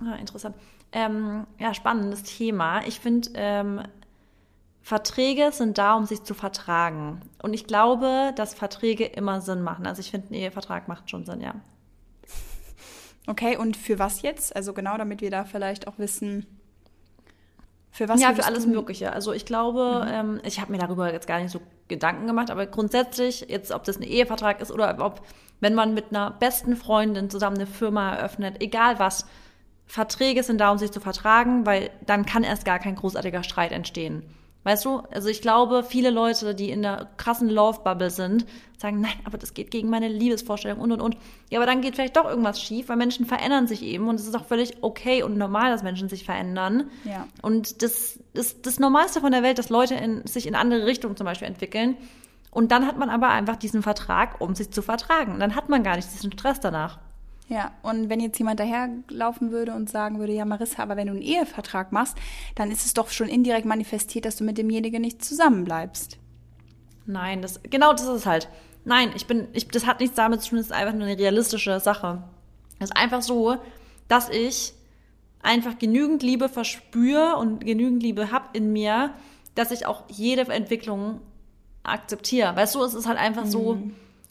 [0.00, 0.54] Ah, interessant.
[0.92, 2.86] Ähm, ja, spannendes Thema.
[2.86, 3.82] Ich finde, ähm,
[4.82, 7.22] Verträge sind da, um sich zu vertragen.
[7.42, 9.86] Und ich glaube, dass Verträge immer Sinn machen.
[9.86, 11.54] Also ich finde, ein Ehevertrag macht schon Sinn, ja.
[13.26, 14.54] Okay, und für was jetzt?
[14.54, 16.46] Also genau, damit wir da vielleicht auch wissen,
[17.92, 18.20] für was?
[18.20, 18.70] Ja, für alles du?
[18.70, 19.12] Mögliche.
[19.12, 20.12] Also ich glaube, mhm.
[20.12, 23.84] ähm, ich habe mir darüber jetzt gar nicht so Gedanken gemacht, aber grundsätzlich, jetzt ob
[23.84, 25.20] das ein Ehevertrag ist oder ob,
[25.60, 29.26] wenn man mit einer besten Freundin zusammen eine Firma eröffnet, egal was,
[29.86, 33.72] Verträge sind da, um sich zu vertragen, weil dann kann erst gar kein großartiger Streit
[33.72, 34.24] entstehen.
[34.64, 35.02] Weißt du?
[35.10, 38.46] Also ich glaube, viele Leute, die in der krassen Love-Bubble sind,
[38.78, 41.16] sagen, nein, aber das geht gegen meine Liebesvorstellung und und und.
[41.50, 44.26] Ja, aber dann geht vielleicht doch irgendwas schief, weil Menschen verändern sich eben und es
[44.26, 46.90] ist auch völlig okay und normal, dass Menschen sich verändern.
[47.04, 47.26] Ja.
[47.42, 51.16] Und das ist das Normalste von der Welt, dass Leute in, sich in andere Richtungen
[51.16, 51.96] zum Beispiel entwickeln.
[52.52, 55.32] Und dann hat man aber einfach diesen Vertrag, um sich zu vertragen.
[55.32, 56.98] Und dann hat man gar nicht diesen Stress danach.
[57.52, 61.12] Ja, und wenn jetzt jemand daherlaufen würde und sagen würde, ja Marissa, aber wenn du
[61.12, 62.16] einen Ehevertrag machst,
[62.54, 66.16] dann ist es doch schon indirekt manifestiert, dass du mit demjenigen nicht zusammenbleibst.
[67.04, 68.48] Nein, das genau das ist halt.
[68.86, 71.18] Nein, ich bin, ich, das hat nichts damit zu tun, das ist einfach nur eine
[71.18, 72.24] realistische Sache.
[72.78, 73.58] Es ist einfach so,
[74.08, 74.72] dass ich
[75.42, 79.12] einfach genügend Liebe verspüre und genügend Liebe habe in mir,
[79.54, 81.20] dass ich auch jede Entwicklung
[81.82, 82.56] akzeptiere.
[82.56, 83.50] Weißt du, es ist halt einfach mhm.
[83.50, 83.78] so,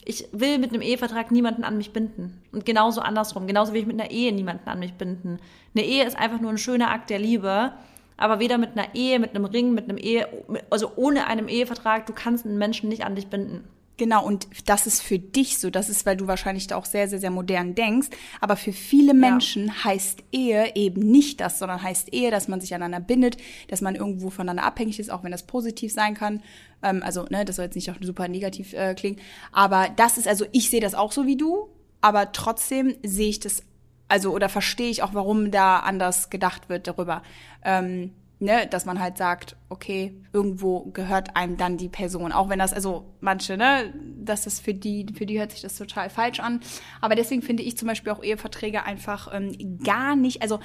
[0.04, 2.42] ich will mit einem Ehevertrag niemanden an mich binden.
[2.52, 3.48] Und genauso andersrum.
[3.48, 5.40] Genauso will ich mit einer Ehe niemanden an mich binden.
[5.76, 7.74] Eine Ehe ist einfach nur ein schöner Akt der Liebe.
[8.18, 10.28] Aber weder mit einer Ehe, mit einem Ring, mit einem Ehe,
[10.70, 13.64] also ohne einem Ehevertrag, du kannst einen Menschen nicht an dich binden.
[14.02, 15.70] Genau, und das ist für dich so.
[15.70, 18.08] Das ist, weil du wahrscheinlich da auch sehr, sehr, sehr modern denkst.
[18.40, 19.84] Aber für viele Menschen ja.
[19.84, 23.38] heißt Ehe eben nicht das, sondern heißt Ehe, dass man sich aneinander bindet,
[23.68, 26.42] dass man irgendwo voneinander abhängig ist, auch wenn das positiv sein kann.
[26.82, 29.20] Ähm, also, ne, das soll jetzt nicht auch super negativ äh, klingen.
[29.52, 31.70] Aber das ist, also ich sehe das auch so wie du,
[32.02, 33.62] aber trotzdem sehe ich das,
[34.08, 37.22] also oder verstehe ich auch, warum da anders gedacht wird darüber.
[37.64, 42.60] Ähm, ne, dass man halt sagt, okay, irgendwo gehört einem dann die Person, auch wenn
[42.60, 46.60] das also manche, ne, das für die für die hört sich das total falsch an,
[47.00, 50.60] aber deswegen finde ich zum Beispiel auch Eheverträge einfach ähm, gar nicht, also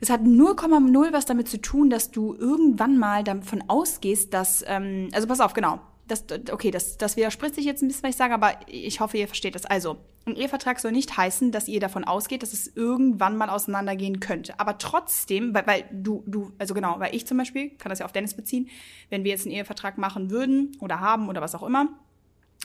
[0.00, 5.08] es hat 0,0 was damit zu tun, dass du irgendwann mal davon ausgehst, dass, ähm,
[5.12, 5.78] also pass auf, genau,
[6.10, 9.18] das, okay, das, das widerspricht sich jetzt ein bisschen, was ich sage, aber ich hoffe,
[9.18, 9.66] ihr versteht das.
[9.66, 14.20] Also, ein Ehevertrag soll nicht heißen, dass ihr davon ausgeht, dass es irgendwann mal auseinandergehen
[14.20, 14.58] könnte.
[14.58, 18.04] Aber trotzdem, weil, weil du, du, also genau, weil ich zum Beispiel, kann das ja
[18.04, 18.68] auf Dennis beziehen,
[19.08, 21.88] wenn wir jetzt einen Ehevertrag machen würden oder haben oder was auch immer,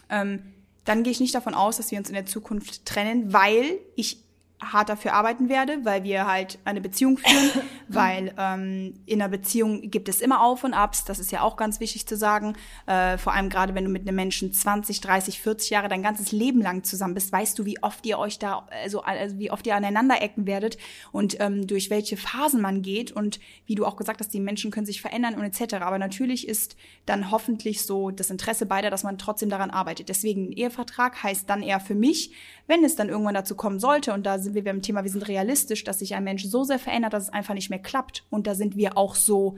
[0.10, 0.41] ähm,
[0.84, 4.24] dann gehe ich nicht davon aus, dass wir uns in der Zukunft trennen, weil ich
[4.71, 9.89] hart dafür arbeiten werde, weil wir halt eine Beziehung führen, weil ähm, in einer Beziehung
[9.89, 12.56] gibt es immer Auf und Abs, das ist ja auch ganz wichtig zu sagen.
[12.88, 16.32] Äh, vor allem gerade wenn du mit einem Menschen 20, 30, 40 Jahre dein ganzes
[16.32, 19.65] Leben lang zusammen bist, weißt du, wie oft ihr euch da, also, also wie oft
[19.67, 20.78] ihr aneinander ecken werdet
[21.12, 24.71] und ähm, durch welche Phasen man geht und wie du auch gesagt hast, die Menschen
[24.71, 25.75] können sich verändern und etc.
[25.75, 26.75] Aber natürlich ist
[27.06, 30.10] dann hoffentlich so das Interesse beider, dass man trotzdem daran arbeitet.
[30.10, 32.32] Deswegen ein Ehevertrag heißt dann eher für mich,
[32.67, 35.27] wenn es dann irgendwann dazu kommen sollte und da sind wir beim Thema, wir sind
[35.27, 38.23] realistisch, dass sich ein Mensch so sehr verändert, dass es einfach nicht mehr klappt.
[38.29, 39.55] Und da sind wir auch so,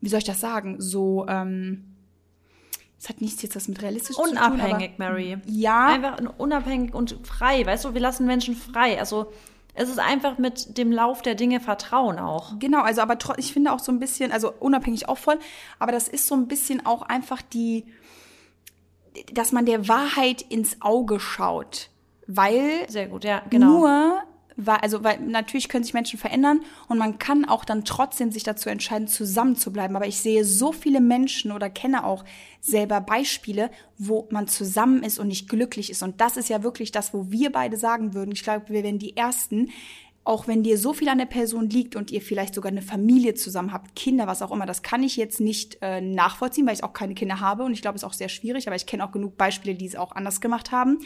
[0.00, 1.96] wie soll ich das sagen, so, ähm,
[2.98, 4.68] es hat nichts jetzt was mit realistisch unabhängig, zu tun.
[4.68, 5.38] Unabhängig, Mary.
[5.46, 5.88] Ja.
[5.88, 7.66] Einfach unabhängig und frei.
[7.66, 8.98] Weißt du, wir lassen Menschen frei.
[8.98, 9.32] Also,
[9.74, 12.58] es ist einfach mit dem Lauf der Dinge Vertrauen auch.
[12.58, 15.38] Genau, also aber ich finde auch so ein bisschen, also unabhängig auch voll,
[15.78, 17.84] aber das ist so ein bisschen auch einfach die,
[19.32, 21.90] dass man der Wahrheit ins Auge schaut
[22.26, 23.78] weil sehr gut, ja, genau.
[23.78, 24.22] Nur
[24.56, 28.42] weil, also weil natürlich können sich Menschen verändern und man kann auch dann trotzdem sich
[28.42, 29.96] dazu entscheiden, zusammen zu bleiben.
[29.96, 32.24] Aber ich sehe so viele Menschen oder kenne auch
[32.60, 36.02] selber Beispiele, wo man zusammen ist und nicht glücklich ist.
[36.02, 38.32] Und das ist ja wirklich das, wo wir beide sagen würden.
[38.32, 39.70] Ich glaube, wir wären die ersten,
[40.26, 43.34] auch wenn dir so viel an der Person liegt und ihr vielleicht sogar eine Familie
[43.34, 46.82] zusammen habt, Kinder, was auch immer, das kann ich jetzt nicht äh, nachvollziehen, weil ich
[46.82, 49.04] auch keine Kinder habe und ich glaube, es ist auch sehr schwierig, aber ich kenne
[49.04, 50.98] auch genug Beispiele, die es auch anders gemacht haben.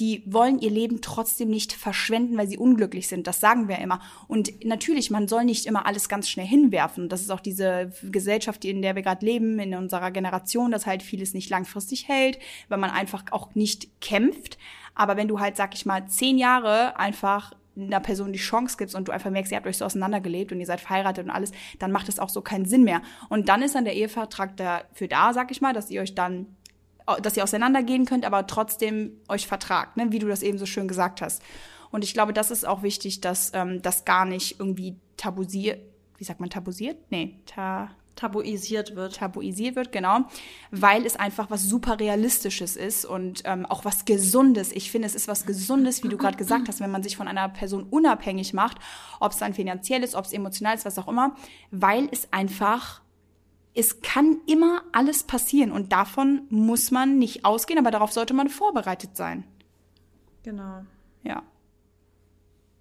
[0.00, 3.28] Die wollen ihr Leben trotzdem nicht verschwenden, weil sie unglücklich sind.
[3.28, 4.00] Das sagen wir immer.
[4.26, 7.08] Und natürlich, man soll nicht immer alles ganz schnell hinwerfen.
[7.08, 11.02] Das ist auch diese Gesellschaft, in der wir gerade leben, in unserer Generation, dass halt
[11.02, 14.58] vieles nicht langfristig hält, weil man einfach auch nicht kämpft.
[14.94, 18.94] Aber wenn du halt, sag ich mal, zehn Jahre einfach einer Person die Chance gibst
[18.94, 21.52] und du einfach merkst, ihr habt euch so auseinandergelebt und ihr seid verheiratet und alles,
[21.78, 23.02] dann macht es auch so keinen Sinn mehr.
[23.28, 26.46] Und dann ist dann der Ehevertrag dafür da, sag ich mal, dass ihr euch dann,
[27.22, 30.10] dass ihr auseinandergehen könnt, aber trotzdem euch vertragt, ne?
[30.10, 31.42] wie du das eben so schön gesagt hast.
[31.90, 35.80] Und ich glaube, das ist auch wichtig, dass ähm, das gar nicht irgendwie tabuisiert,
[36.18, 36.98] wie sagt man tabuisiert?
[37.10, 39.16] Nee, ta tabuisiert wird.
[39.16, 40.20] Tabuisiert wird, genau.
[40.70, 44.72] Weil es einfach was super Realistisches ist und ähm, auch was Gesundes.
[44.72, 47.28] Ich finde, es ist was Gesundes, wie du gerade gesagt hast, wenn man sich von
[47.28, 48.78] einer Person unabhängig macht,
[49.20, 51.36] ob es dann finanziell ist, ob es emotional ist, was auch immer,
[51.70, 53.02] weil es einfach
[53.78, 58.48] es kann immer alles passieren und davon muss man nicht ausgehen, aber darauf sollte man
[58.48, 59.44] vorbereitet sein.
[60.42, 60.86] Genau.
[61.22, 61.42] Ja.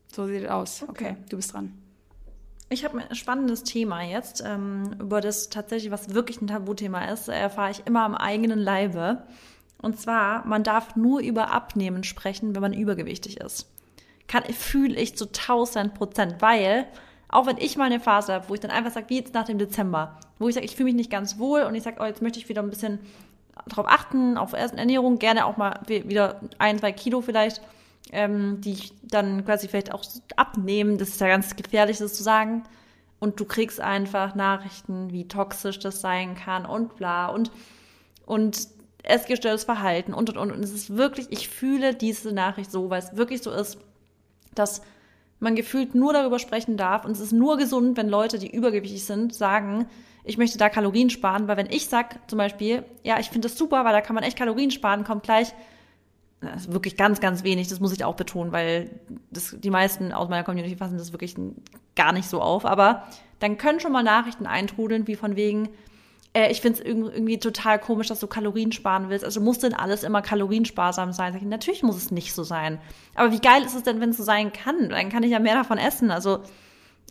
[0.07, 0.83] So sieht es aus.
[0.83, 1.73] Okay, okay du bist dran.
[2.69, 7.27] Ich habe ein spannendes Thema jetzt, ähm, über das tatsächlich, was wirklich ein Tabuthema ist,
[7.27, 9.23] erfahre ich immer am eigenen Leibe.
[9.81, 13.69] Und zwar, man darf nur über Abnehmen sprechen, wenn man übergewichtig ist.
[14.27, 16.87] Kann, fühle ich zu 1000 Prozent, weil
[17.29, 19.45] auch wenn ich mal eine Phase habe, wo ich dann einfach sage, wie jetzt nach
[19.45, 22.05] dem Dezember, wo ich sage, ich fühle mich nicht ganz wohl und ich sage, oh,
[22.05, 22.99] jetzt möchte ich wieder ein bisschen
[23.67, 27.61] darauf achten, auf Ernährung, gerne auch mal wieder ein, zwei Kilo vielleicht
[28.11, 30.03] ähm, die ich dann quasi vielleicht auch
[30.35, 30.97] abnehmen.
[30.97, 32.63] Das ist ja ganz gefährlich, das zu sagen.
[33.19, 37.51] Und du kriegst einfach Nachrichten, wie toxisch das sein kann und bla und,
[38.25, 38.67] und
[39.03, 40.51] essgestörtes Verhalten und und und.
[40.51, 43.77] Und es ist wirklich, ich fühle diese Nachricht so, weil es wirklich so ist,
[44.53, 44.81] dass
[45.39, 49.05] man gefühlt nur darüber sprechen darf und es ist nur gesund, wenn Leute, die übergewichtig
[49.05, 49.87] sind, sagen,
[50.23, 53.57] ich möchte da Kalorien sparen, weil wenn ich sag zum Beispiel, ja, ich finde das
[53.57, 55.53] super, weil da kann man echt Kalorien sparen, kommt gleich,
[56.67, 58.89] wirklich ganz, ganz wenig, das muss ich auch betonen, weil
[59.31, 61.35] das, die meisten aus meiner Community fassen das wirklich
[61.95, 62.65] gar nicht so auf.
[62.65, 63.03] Aber
[63.39, 65.69] dann können schon mal Nachrichten eintrudeln, wie von wegen,
[66.33, 69.25] äh, ich finde es irgendwie total komisch, dass du Kalorien sparen willst.
[69.25, 71.35] Also muss denn alles immer kaloriensparsam sein?
[71.35, 72.79] Ich, natürlich muss es nicht so sein.
[73.15, 74.89] Aber wie geil ist es denn, wenn es so sein kann?
[74.89, 76.11] Dann kann ich ja mehr davon essen.
[76.11, 76.39] Also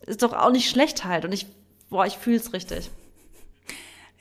[0.06, 1.24] ist doch auch nicht schlecht halt.
[1.24, 1.46] Und ich,
[1.90, 2.90] boah, ich fühle es richtig.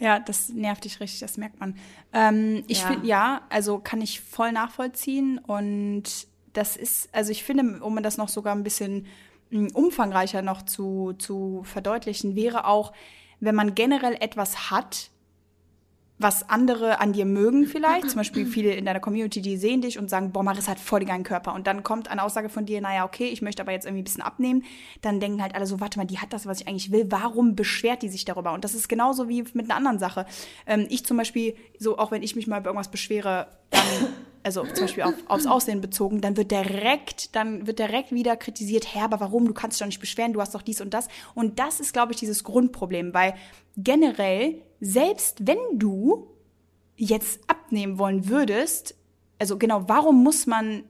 [0.03, 1.77] Ja, das nervt dich richtig, das merkt man.
[2.11, 2.87] Ähm, ich ja.
[2.87, 6.03] finde, ja, also kann ich voll nachvollziehen und
[6.51, 9.07] das ist, also ich finde, um das noch sogar ein bisschen
[9.49, 12.91] hm, umfangreicher noch zu, zu verdeutlichen, wäre auch,
[13.39, 15.09] wenn man generell etwas hat,
[16.19, 18.09] was andere an dir mögen vielleicht.
[18.09, 20.99] Zum Beispiel viele in deiner Community, die sehen dich und sagen, boah, Marissa hat voll
[20.99, 21.53] den geilen Körper.
[21.53, 24.05] Und dann kommt eine Aussage von dir, naja, okay, ich möchte aber jetzt irgendwie ein
[24.05, 24.63] bisschen abnehmen.
[25.01, 27.07] Dann denken halt alle so, warte mal, die hat das, was ich eigentlich will.
[27.09, 28.53] Warum beschwert die sich darüber?
[28.53, 30.25] Und das ist genauso wie mit einer anderen Sache.
[30.67, 33.81] Ähm, ich zum Beispiel, so auch wenn ich mich mal über irgendwas beschwere, dann
[34.43, 38.93] also zum Beispiel auf, aufs Aussehen bezogen, dann wird direkt, dann wird direkt wieder kritisiert,
[38.93, 39.47] Herr, aber warum?
[39.47, 41.07] Du kannst dich doch nicht beschweren, du hast doch dies und das.
[41.33, 43.35] Und das ist, glaube ich, dieses Grundproblem, weil
[43.77, 46.27] generell, selbst wenn du
[46.95, 48.95] jetzt abnehmen wollen würdest,
[49.39, 50.83] also genau, warum muss man,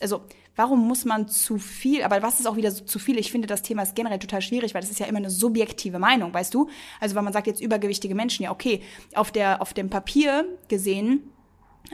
[0.00, 0.22] also
[0.56, 3.16] warum muss man zu viel, aber was ist auch wieder zu viel?
[3.18, 6.00] Ich finde, das Thema ist generell total schwierig, weil das ist ja immer eine subjektive
[6.00, 6.68] Meinung, weißt du?
[7.00, 8.82] Also wenn man sagt jetzt übergewichtige Menschen, ja okay,
[9.14, 11.30] auf der, auf dem Papier gesehen,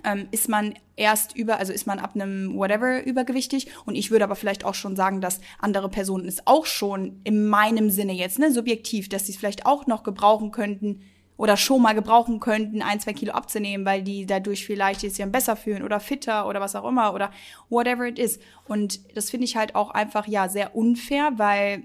[0.04, 3.68] ähm, ist man erst über, also ist man ab einem whatever übergewichtig.
[3.84, 7.46] Und ich würde aber vielleicht auch schon sagen, dass andere Personen es auch schon in
[7.48, 11.02] meinem Sinne jetzt, ne, subjektiv, dass sie es vielleicht auch noch gebrauchen könnten
[11.36, 15.56] oder schon mal gebrauchen könnten, ein, zwei Kilo abzunehmen, weil die dadurch vielleicht sich besser
[15.56, 17.30] fühlen oder fitter oder was auch immer oder
[17.68, 18.38] whatever it is.
[18.68, 21.82] Und das finde ich halt auch einfach, ja, sehr unfair, weil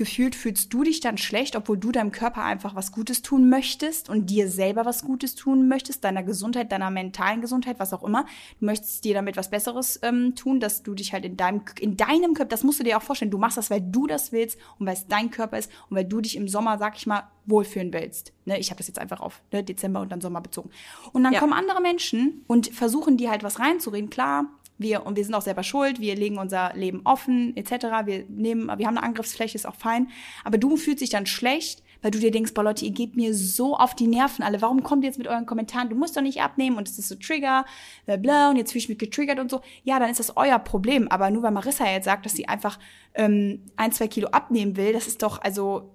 [0.00, 4.08] gefühlt fühlst du dich dann schlecht, obwohl du deinem Körper einfach was Gutes tun möchtest
[4.08, 8.24] und dir selber was Gutes tun möchtest, deiner Gesundheit, deiner mentalen Gesundheit, was auch immer.
[8.60, 11.98] Du möchtest dir damit was Besseres ähm, tun, dass du dich halt in deinem, in
[11.98, 14.58] deinem Körper, das musst du dir auch vorstellen, du machst das, weil du das willst
[14.78, 17.24] und weil es dein Körper ist und weil du dich im Sommer, sag ich mal,
[17.44, 18.32] wohlfühlen willst.
[18.46, 20.70] Ne, ich habe das jetzt einfach auf ne, Dezember und dann Sommer bezogen.
[21.12, 21.40] Und dann ja.
[21.40, 24.08] kommen andere Menschen und versuchen dir halt was reinzureden.
[24.08, 24.46] Klar,
[24.80, 27.86] wir, und wir sind auch selber schuld, wir legen unser Leben offen, etc.
[28.04, 30.08] Wir nehmen, wir haben eine Angriffsfläche, ist auch fein.
[30.44, 33.34] Aber du fühlst dich dann schlecht, weil du dir denkst, boah Leute, ihr geht mir
[33.34, 34.62] so auf die Nerven alle.
[34.62, 35.90] Warum kommt ihr jetzt mit euren Kommentaren?
[35.90, 37.64] Du musst doch nicht abnehmen und es ist so Trigger,
[38.06, 39.60] bla bla, und jetzt fühle ich mich getriggert und so.
[39.84, 41.08] Ja, dann ist das euer Problem.
[41.08, 42.78] Aber nur weil Marissa jetzt sagt, dass sie einfach
[43.14, 45.94] ähm, ein, zwei Kilo abnehmen will, das ist doch, also,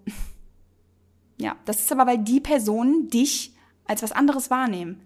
[1.39, 3.53] ja, das ist aber, weil die Personen dich
[3.86, 5.01] als was anderes wahrnehmen.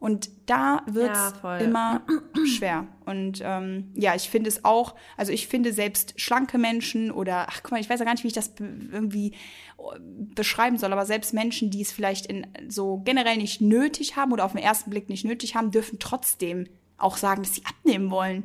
[0.00, 2.02] Und da wird es ja, immer
[2.46, 2.86] schwer.
[3.04, 7.62] Und ähm, ja, ich finde es auch, also ich finde selbst schlanke Menschen oder, ach
[7.62, 9.32] guck mal, ich weiß ja gar nicht, wie ich das irgendwie
[9.78, 9.98] äh,
[10.34, 14.44] beschreiben soll, aber selbst Menschen, die es vielleicht in so generell nicht nötig haben oder
[14.44, 18.44] auf den ersten Blick nicht nötig haben, dürfen trotzdem auch sagen, dass sie abnehmen wollen.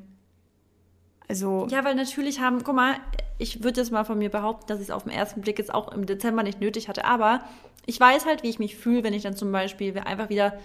[1.27, 1.67] Also.
[1.69, 2.95] Ja, weil natürlich haben, guck mal,
[3.37, 5.73] ich würde jetzt mal von mir behaupten, dass ich es auf den ersten Blick jetzt
[5.73, 7.43] auch im Dezember nicht nötig hatte, aber
[7.85, 10.57] ich weiß halt, wie ich mich fühle, wenn ich dann zum Beispiel einfach wieder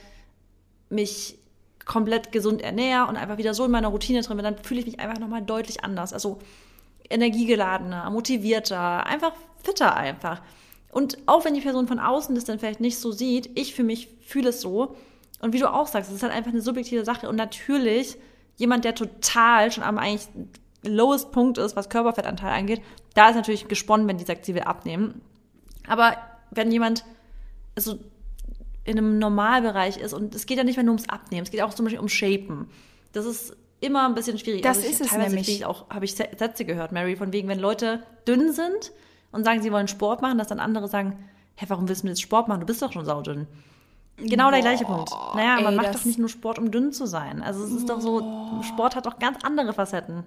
[0.90, 1.38] mich
[1.84, 4.86] komplett gesund ernähre und einfach wieder so in meiner Routine drin bin, dann fühle ich
[4.86, 6.12] mich einfach nochmal deutlich anders.
[6.12, 6.38] Also
[7.10, 9.32] energiegeladener, motivierter, einfach
[9.62, 10.42] fitter einfach.
[10.90, 13.84] Und auch wenn die Person von außen das dann vielleicht nicht so sieht, ich für
[13.84, 14.96] mich fühle es so.
[15.40, 17.28] Und wie du auch sagst, es ist halt einfach eine subjektive Sache.
[17.28, 18.16] Und natürlich,
[18.56, 20.28] jemand, der total schon am eigentlich
[20.84, 22.82] lowest Punkt ist, was Körperfettanteil angeht,
[23.14, 25.20] da ist natürlich gesponnen, wenn die sagt, sie will abnehmen.
[25.86, 26.16] Aber
[26.50, 27.04] wenn jemand,
[27.74, 27.98] also
[28.88, 30.14] in einem Normalbereich ist.
[30.14, 32.12] Und es geht ja nicht mehr nur ums Abnehmen, es geht auch zum Beispiel ums
[32.12, 32.68] Shapen.
[33.12, 34.62] Das ist immer ein bisschen schwierig.
[34.62, 35.48] Das also ich, ist es teilweise nämlich.
[35.48, 38.92] Ich auch, habe ich Sätze gehört, Mary, von wegen, wenn Leute dünn sind
[39.30, 41.18] und sagen, sie wollen Sport machen, dass dann andere sagen,
[41.56, 42.60] hä, warum willst du jetzt Sport machen?
[42.60, 43.46] Du bist doch schon saudünn.
[44.16, 45.10] Genau Boah, der gleiche Punkt.
[45.36, 47.40] Naja, ey, man macht doch nicht nur Sport, um dünn zu sein.
[47.40, 47.94] Also es ist Boah.
[47.94, 50.24] doch so, Sport hat doch ganz andere Facetten.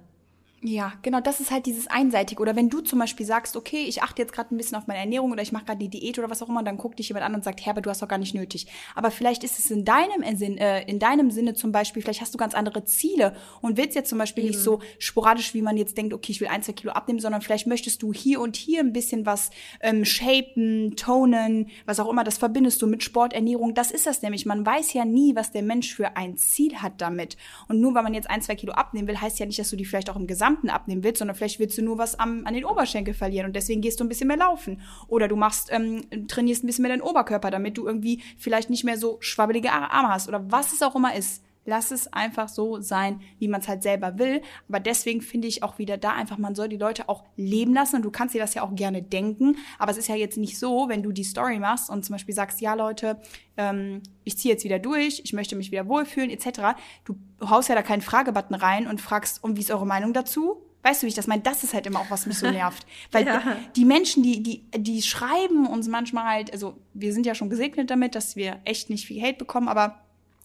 [0.63, 2.39] Ja, genau, das ist halt dieses einseitig.
[2.39, 4.99] Oder wenn du zum Beispiel sagst, okay, ich achte jetzt gerade ein bisschen auf meine
[4.99, 7.25] Ernährung oder ich mache gerade die Diät oder was auch immer, dann guckt dich jemand
[7.25, 8.67] an und sagt, Herbert, du hast doch gar nicht nötig.
[8.93, 12.35] Aber vielleicht ist es in deinem Sinn, äh, in deinem Sinne zum Beispiel, vielleicht hast
[12.35, 14.51] du ganz andere Ziele und willst jetzt zum Beispiel Eben.
[14.51, 17.41] nicht so sporadisch, wie man jetzt denkt, okay, ich will ein, zwei Kilo abnehmen, sondern
[17.41, 19.49] vielleicht möchtest du hier und hier ein bisschen was
[19.79, 23.73] ähm, shapen, tonen, was auch immer, das verbindest du mit Sport, Ernährung.
[23.73, 24.45] Das ist das nämlich.
[24.45, 27.35] Man weiß ja nie, was der Mensch für ein Ziel hat damit.
[27.67, 29.75] Und nur weil man jetzt ein, zwei Kilo abnehmen will, heißt ja nicht, dass du
[29.75, 32.45] die vielleicht auch im Gesamt Gesamten abnehmen willst, sondern vielleicht willst du nur was am,
[32.45, 34.81] an den Oberschenkel verlieren und deswegen gehst du ein bisschen mehr laufen.
[35.07, 38.83] Oder du machst, ähm, trainierst ein bisschen mehr deinen Oberkörper, damit du irgendwie vielleicht nicht
[38.83, 41.43] mehr so schwabbelige Arme hast oder was es auch immer ist.
[41.65, 44.41] Lass es einfach so sein, wie man es halt selber will.
[44.67, 47.97] Aber deswegen finde ich auch wieder da einfach, man soll die Leute auch leben lassen
[47.97, 49.57] und du kannst dir das ja auch gerne denken.
[49.77, 52.33] Aber es ist ja jetzt nicht so, wenn du die Story machst und zum Beispiel
[52.33, 53.21] sagst, ja Leute,
[53.57, 56.77] ähm, ich ziehe jetzt wieder durch, ich möchte mich wieder wohlfühlen etc.
[57.05, 57.15] Du
[57.47, 60.63] haust ja da keinen Fragebutton rein und fragst, und wie ist eure Meinung dazu?
[60.83, 61.43] Weißt du, wie ich das meine?
[61.43, 62.85] Das ist halt immer auch, was mich so nervt.
[63.11, 63.41] Weil ja.
[63.75, 67.91] die Menschen, die, die, die schreiben uns manchmal halt, also wir sind ja schon gesegnet
[67.91, 70.01] damit, dass wir echt nicht viel Hate bekommen, aber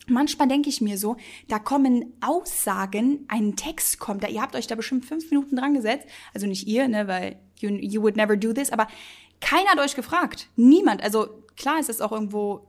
[0.08, 1.16] Manchmal denke ich mir so,
[1.48, 5.74] da kommen Aussagen, ein Text kommt, da ihr habt euch da bestimmt fünf Minuten dran
[5.74, 8.86] gesetzt, also nicht ihr, ne, weil you, you would never do this, aber
[9.40, 11.02] keiner hat euch gefragt, niemand.
[11.02, 12.66] Also klar ist es auch irgendwo,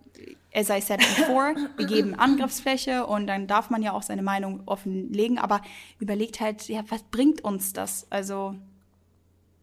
[0.54, 4.64] as I said before, wir geben Angriffsfläche und dann darf man ja auch seine Meinung
[4.66, 5.62] offenlegen, aber
[6.00, 8.08] überlegt halt, ja, was bringt uns das?
[8.10, 8.56] Also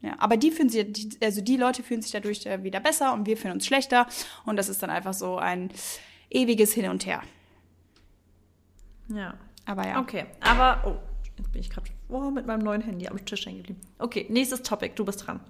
[0.00, 0.86] ja, aber die fühlen sich,
[1.22, 4.06] also die Leute fühlen sich dadurch wieder besser und wir fühlen uns schlechter
[4.44, 5.70] und das ist dann einfach so ein
[6.30, 7.22] ewiges Hin und Her.
[9.08, 9.34] Ja.
[9.66, 10.00] Aber ja.
[10.00, 10.96] Okay, aber, oh,
[11.36, 13.80] jetzt bin ich gerade oh, mit meinem neuen Handy am Tisch hängen geblieben.
[13.98, 15.40] Okay, nächstes Topic, du bist dran.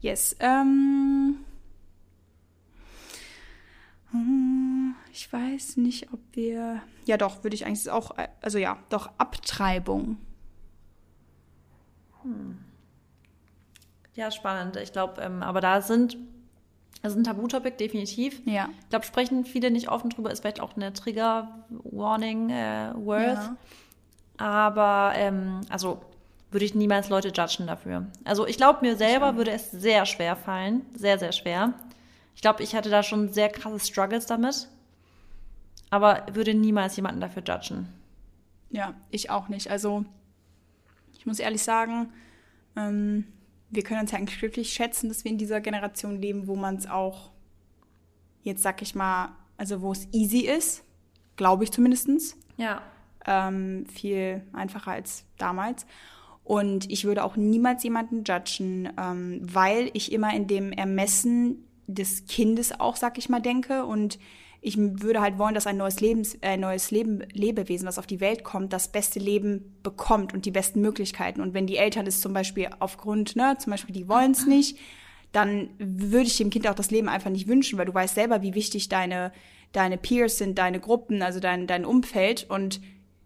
[0.00, 0.36] Yes.
[0.40, 1.38] Ähm,
[4.10, 6.82] hm, ich weiß nicht, ob wir.
[7.06, 8.12] Ja, doch, würde ich eigentlich auch.
[8.40, 10.18] Also ja, doch, Abtreibung.
[12.22, 12.58] Hm.
[14.14, 14.76] Ja, spannend.
[14.76, 16.16] Ich glaube, ähm, aber da sind
[17.06, 18.42] das ist ein Tabutopic, definitiv.
[18.46, 18.68] Ja.
[18.80, 23.20] Ich glaube, sprechen viele nicht offen drüber, ist vielleicht auch eine Trigger-Warning-Word.
[23.20, 23.56] Äh, ja.
[24.38, 26.00] Aber, ähm, also,
[26.50, 28.06] würde ich niemals Leute judgen dafür.
[28.24, 30.84] Also, ich glaube, mir selber würde es sehr schwer fallen.
[30.94, 31.74] Sehr, sehr schwer.
[32.34, 34.66] Ich glaube, ich hatte da schon sehr krasse Struggles damit.
[35.90, 37.86] Aber würde niemals jemanden dafür judgen.
[38.70, 39.70] Ja, ich auch nicht.
[39.70, 40.04] Also,
[41.16, 42.12] ich muss ehrlich sagen,
[42.74, 43.28] ähm,
[43.76, 46.76] wir können uns ja eigentlich glücklich schätzen, dass wir in dieser Generation leben, wo man
[46.76, 47.30] es auch,
[48.42, 50.82] jetzt sag ich mal, also wo es easy ist,
[51.36, 52.36] glaube ich zumindest.
[52.56, 52.82] Ja.
[53.26, 55.86] Ähm, viel einfacher als damals.
[56.42, 62.26] Und ich würde auch niemals jemanden judgen, ähm, weil ich immer in dem Ermessen des
[62.26, 64.18] Kindes auch, sag ich mal, denke und
[64.60, 68.20] ich würde halt wollen, dass ein neues, Lebens, äh, neues Leben, Lebewesen, was auf die
[68.20, 71.40] Welt kommt, das beste Leben bekommt und die besten Möglichkeiten.
[71.40, 74.78] Und wenn die Eltern es zum Beispiel aufgrund, ne, zum Beispiel die wollen es nicht,
[75.32, 78.42] dann würde ich dem Kind auch das Leben einfach nicht wünschen, weil du weißt selber,
[78.42, 79.32] wie wichtig deine,
[79.72, 82.46] deine Peers sind, deine Gruppen, also dein, dein Umfeld.
[82.48, 82.80] Und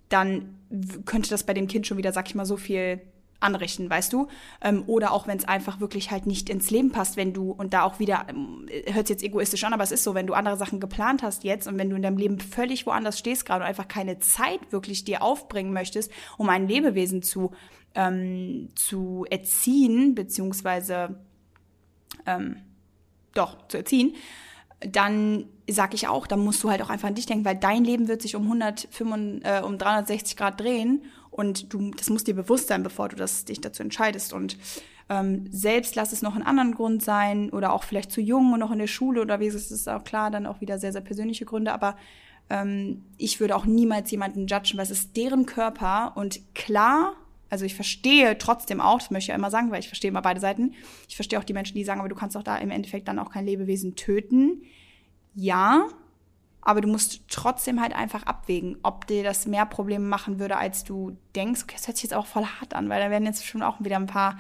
[0.09, 0.57] dann
[1.05, 3.01] könnte das bei dem Kind schon wieder, sag ich mal, so viel
[3.41, 4.29] anrichten, weißt du?
[4.61, 7.73] Ähm, oder auch wenn es einfach wirklich halt nicht ins Leben passt, wenn du, und
[7.73, 10.57] da auch wieder, ähm, hört jetzt egoistisch an, aber es ist so, wenn du andere
[10.57, 13.69] Sachen geplant hast jetzt und wenn du in deinem Leben völlig woanders stehst gerade und
[13.69, 17.53] einfach keine Zeit wirklich dir aufbringen möchtest, um ein Lebewesen zu,
[17.95, 21.19] ähm, zu erziehen, beziehungsweise
[22.27, 22.57] ähm,
[23.35, 24.15] doch, zu erziehen,
[24.81, 27.85] dann sag ich auch, dann musst du halt auch einfach an dich denken, weil dein
[27.85, 32.35] Leben wird sich um 105, äh, um 360 Grad drehen und du, das muss dir
[32.35, 34.33] bewusst sein, bevor du das, dich dazu entscheidest.
[34.33, 34.59] Und
[35.09, 38.61] ähm, selbst lass es noch einen anderen Grund sein oder auch vielleicht zu jung und
[38.61, 40.93] noch in der Schule oder wie es ist, ist auch klar, dann auch wieder sehr,
[40.93, 41.73] sehr persönliche Gründe.
[41.73, 41.97] Aber
[42.49, 47.15] ähm, ich würde auch niemals jemanden judgen, weil es ist deren Körper und klar,
[47.49, 50.23] also ich verstehe trotzdem auch, das möchte ich ja immer sagen, weil ich verstehe immer
[50.23, 50.75] beide Seiten.
[51.09, 53.19] Ich verstehe auch die Menschen, die sagen, aber du kannst doch da im Endeffekt dann
[53.19, 54.63] auch kein Lebewesen töten.
[55.35, 55.89] Ja,
[56.63, 60.85] aber du musst trotzdem halt einfach abwägen, ob dir das mehr Probleme machen würde, als
[60.85, 61.63] du denkst.
[61.63, 63.81] Okay, das hört sich jetzt auch voll hart an, weil da werden jetzt schon auch
[63.81, 64.37] wieder ein paar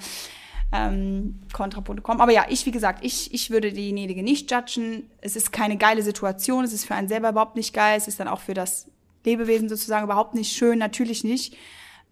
[0.73, 2.21] ähm, Kontrapunkte kommen.
[2.21, 5.11] Aber ja, ich, wie gesagt, ich, ich würde diejenige nicht judgen.
[5.21, 8.21] Es ist keine geile Situation, es ist für einen selber überhaupt nicht geil, es ist
[8.21, 8.89] dann auch für das
[9.25, 11.57] Lebewesen sozusagen überhaupt nicht schön, natürlich nicht.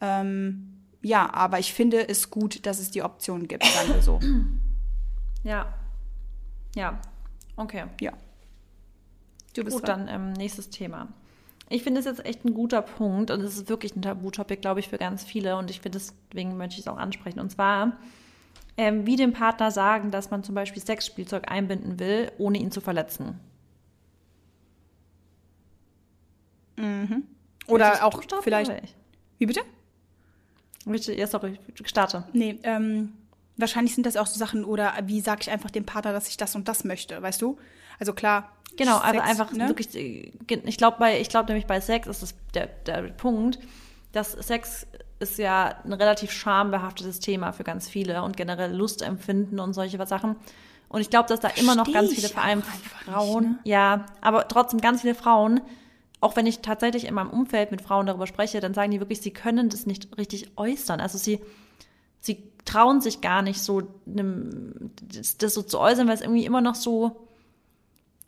[0.01, 4.21] Ähm, ja, aber ich finde es gut, dass es die Option gibt, sagen wir so.
[5.45, 5.73] Ja.
[6.75, 7.01] Ja.
[7.57, 7.85] Okay.
[8.01, 8.13] Ja.
[9.59, 11.09] Du bist Gut, dann ähm, nächstes Thema.
[11.69, 14.81] Ich finde es jetzt echt ein guter Punkt und es ist wirklich ein Tabutopic, glaube
[14.81, 17.41] ich, für ganz viele und ich finde deswegen möchte ich es auch ansprechen.
[17.41, 17.99] Und zwar,
[18.77, 22.81] ähm, wie dem Partner sagen, dass man zum Beispiel Sexspielzeug einbinden will, ohne ihn zu
[22.81, 23.39] verletzen.
[26.77, 27.25] Mhm.
[27.67, 28.73] Oder auch vielleicht.
[29.39, 29.61] Wie bitte?
[30.87, 32.25] Bitte, ja, sorry, ich starte.
[32.33, 33.13] Nee, ähm,
[33.59, 36.37] wahrscheinlich sind das auch so Sachen, oder wie sage ich einfach dem Partner, dass ich
[36.37, 37.59] das und das möchte, weißt du?
[37.99, 38.53] Also klar.
[38.77, 39.69] Genau, also einfach ne?
[39.69, 43.59] wirklich, ich glaube bei, ich glaube nämlich bei Sex ist das der, der Punkt,
[44.13, 44.87] dass Sex
[45.19, 50.37] ist ja ein relativ schambehaftetes Thema für ganz viele und generell Lustempfinden und solche Sachen.
[50.89, 52.63] Und ich glaube, dass da immer noch ganz viele, vor allem
[53.05, 53.71] Frauen, nicht, ne?
[53.71, 55.61] ja, aber trotzdem ganz viele Frauen
[56.21, 59.21] auch wenn ich tatsächlich in meinem Umfeld mit Frauen darüber spreche, dann sagen die wirklich,
[59.21, 61.01] sie können das nicht richtig äußern.
[61.01, 61.41] Also sie
[62.69, 67.29] trauen sich gar nicht so, das, so zu äußern, weil es irgendwie immer noch so,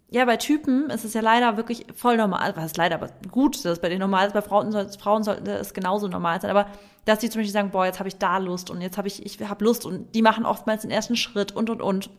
[0.08, 3.56] ja, bei Typen ist es ja leider wirklich voll normal, was ist leider, aber gut,
[3.56, 6.66] dass es bei den normal ist, bei Frauen, Frauen sollte es genauso normal sein, aber
[7.04, 9.24] dass die zum Beispiel sagen, boah, jetzt habe ich da Lust und jetzt habe ich,
[9.24, 12.10] ich habe Lust und die machen oftmals den ersten Schritt und, und, und.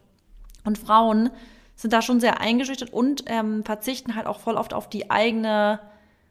[0.63, 1.31] Und Frauen
[1.75, 5.79] sind da schon sehr eingeschüchtert und ähm, verzichten halt auch voll oft auf die eigene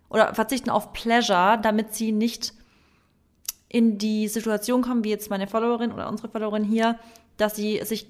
[0.09, 2.55] oder verzichten auf Pleasure, damit sie nicht
[3.71, 6.99] in die Situation kommen, wie jetzt meine Followerin oder unsere Followerin hier,
[7.37, 8.09] dass sie sich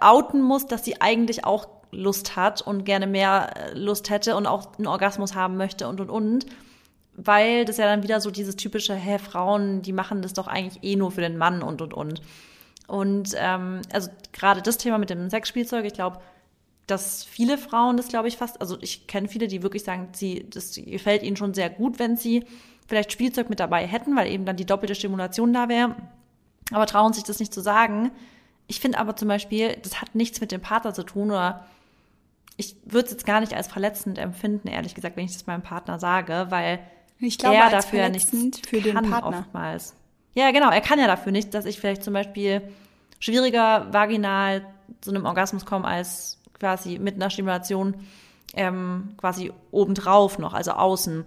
[0.00, 4.46] outen muss, dass sie eigentlich auch Lust hat und gerne mehr äh, Lust hätte und
[4.46, 6.46] auch einen Orgasmus haben möchte und und und.
[7.14, 10.84] Weil das ja dann wieder so dieses typische, hä, Frauen, die machen das doch eigentlich
[10.84, 12.20] eh nur für den Mann und und und.
[12.86, 16.20] Und ähm, also gerade das Thema mit dem Sexspielzeug, ich glaube,
[16.86, 20.48] dass viele Frauen das, glaube ich, fast, also ich kenne viele, die wirklich sagen, sie,
[20.48, 22.44] das gefällt ihnen schon sehr gut, wenn sie
[22.88, 25.94] vielleicht Spielzeug mit dabei hätten, weil eben dann die doppelte Stimulation da wäre,
[26.72, 28.10] aber trauen sich das nicht zu sagen.
[28.66, 31.66] Ich finde aber zum Beispiel, das hat nichts mit dem Partner zu tun oder
[32.56, 35.62] ich würde es jetzt gar nicht als verletzend empfinden, ehrlich gesagt, wenn ich das meinem
[35.62, 36.80] Partner sage, weil
[37.20, 38.32] ich glaube, er dafür nichts
[38.68, 39.26] für den Partner.
[39.26, 39.94] oftmals.
[40.34, 42.62] Ja, genau, er kann ja dafür nicht, dass ich vielleicht zum Beispiel
[43.20, 44.66] schwieriger vaginal
[45.00, 47.94] zu einem Orgasmus komme als quasi mit einer Stimulation
[48.54, 51.24] ähm, quasi obendrauf noch, also außen.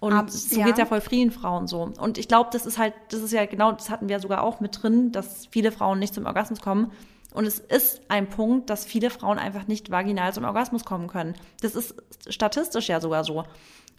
[0.00, 0.64] Und Ab, so ja.
[0.64, 1.92] geht's ja voll vielen Frauen so.
[1.98, 4.60] Und ich glaube, das ist halt, das ist ja genau, das hatten wir sogar auch
[4.60, 6.90] mit drin, dass viele Frauen nicht zum Orgasmus kommen.
[7.32, 11.34] Und es ist ein Punkt, dass viele Frauen einfach nicht vaginal zum Orgasmus kommen können.
[11.60, 11.94] Das ist
[12.28, 13.44] statistisch ja sogar so.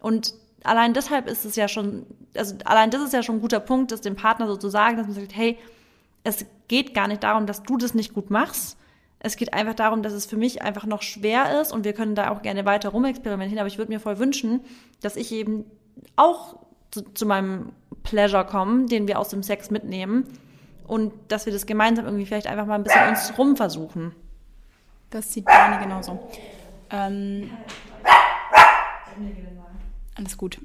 [0.01, 0.33] Und
[0.63, 3.91] allein deshalb ist es ja schon, also allein das ist ja schon ein guter Punkt,
[3.91, 5.57] das dem Partner so zu sagen, dass man sagt, hey,
[6.23, 8.77] es geht gar nicht darum, dass du das nicht gut machst.
[9.19, 12.15] Es geht einfach darum, dass es für mich einfach noch schwer ist und wir können
[12.15, 14.61] da auch gerne weiter rumexperimentieren, aber ich würde mir voll wünschen,
[14.99, 15.65] dass ich eben
[16.15, 16.57] auch
[16.91, 17.71] zu, zu meinem
[18.03, 20.25] Pleasure komme, den wir aus dem Sex mitnehmen
[20.87, 24.13] und dass wir das gemeinsam irgendwie vielleicht einfach mal ein bisschen uns rum versuchen.
[25.09, 26.19] Das sieht Dani genauso.
[26.89, 27.51] Ähm,
[30.15, 30.59] alles gut.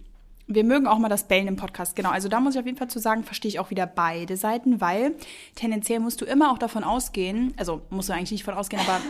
[0.48, 2.10] Wir mögen auch mal das Bellen im Podcast, genau.
[2.10, 4.80] Also da muss ich auf jeden Fall zu sagen, verstehe ich auch wieder beide Seiten,
[4.80, 5.14] weil
[5.56, 9.00] tendenziell musst du immer auch davon ausgehen, also musst du eigentlich nicht davon ausgehen, aber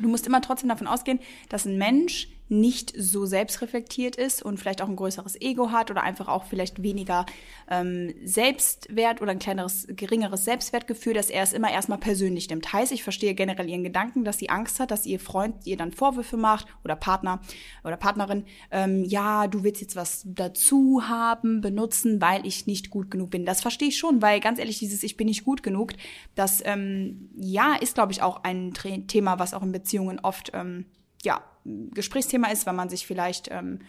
[0.00, 4.82] du musst immer trotzdem davon ausgehen, dass ein Mensch nicht so selbstreflektiert ist und vielleicht
[4.82, 7.24] auch ein größeres Ego hat oder einfach auch vielleicht weniger
[7.70, 12.72] ähm, Selbstwert oder ein kleineres, geringeres Selbstwertgefühl, dass er es immer erstmal persönlich nimmt.
[12.72, 15.92] Heißt, ich verstehe generell ihren Gedanken, dass sie Angst hat, dass ihr Freund ihr dann
[15.92, 17.40] Vorwürfe macht oder Partner
[17.82, 23.10] oder Partnerin, ähm, ja, du willst jetzt was dazu haben, benutzen, weil ich nicht gut
[23.10, 23.46] genug bin.
[23.46, 25.92] Das verstehe ich schon, weil ganz ehrlich, dieses Ich bin nicht gut genug,
[26.34, 28.74] das ähm, ja ist, glaube ich, auch ein
[29.06, 30.86] Thema, was auch in Beziehungen oft ähm,
[31.24, 33.80] ja, Gesprächsthema ist, wenn man sich vielleicht ähm,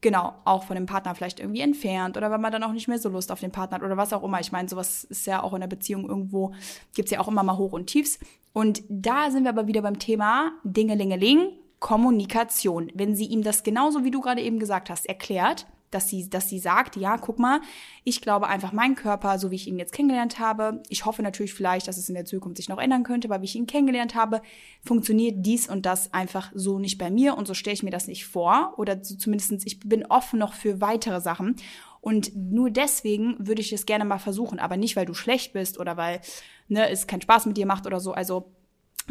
[0.00, 2.98] genau auch von dem Partner vielleicht irgendwie entfernt oder wenn man dann auch nicht mehr
[2.98, 4.40] so Lust auf den Partner hat oder was auch immer.
[4.40, 6.52] Ich meine, sowas ist ja auch in der Beziehung irgendwo,
[6.94, 8.18] gibt's ja auch immer mal Hoch und Tiefs.
[8.52, 11.50] Und da sind wir aber wieder beim Thema Dingelingeling,
[11.80, 12.90] Kommunikation.
[12.94, 16.48] Wenn sie ihm das genauso wie du gerade eben gesagt hast, erklärt, dass sie, dass
[16.48, 17.60] sie sagt, ja, guck mal,
[18.04, 21.54] ich glaube einfach mein Körper, so wie ich ihn jetzt kennengelernt habe, ich hoffe natürlich
[21.54, 24.14] vielleicht, dass es in der Zukunft sich noch ändern könnte, aber wie ich ihn kennengelernt
[24.14, 24.42] habe,
[24.84, 28.06] funktioniert dies und das einfach so nicht bei mir und so stelle ich mir das
[28.06, 31.56] nicht vor oder so zumindestens ich bin offen noch für weitere Sachen
[32.00, 35.78] und nur deswegen würde ich es gerne mal versuchen, aber nicht, weil du schlecht bist
[35.78, 36.20] oder weil
[36.68, 38.52] ne, es keinen Spaß mit dir macht oder so, also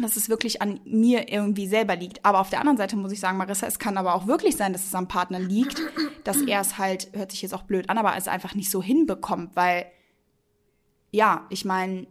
[0.02, 2.24] dass es wirklich an mir irgendwie selber liegt.
[2.24, 4.72] Aber auf der anderen Seite muss ich sagen, Marissa, es kann aber auch wirklich sein,
[4.72, 5.80] dass es am Partner liegt,
[6.24, 8.82] dass er es halt, hört sich jetzt auch blöd an, aber es einfach nicht so
[8.82, 9.86] hinbekommt, weil,
[11.10, 12.06] ja, ich meine,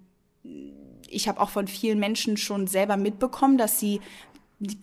[1.10, 4.02] ich habe auch von vielen Menschen schon selber mitbekommen, dass sie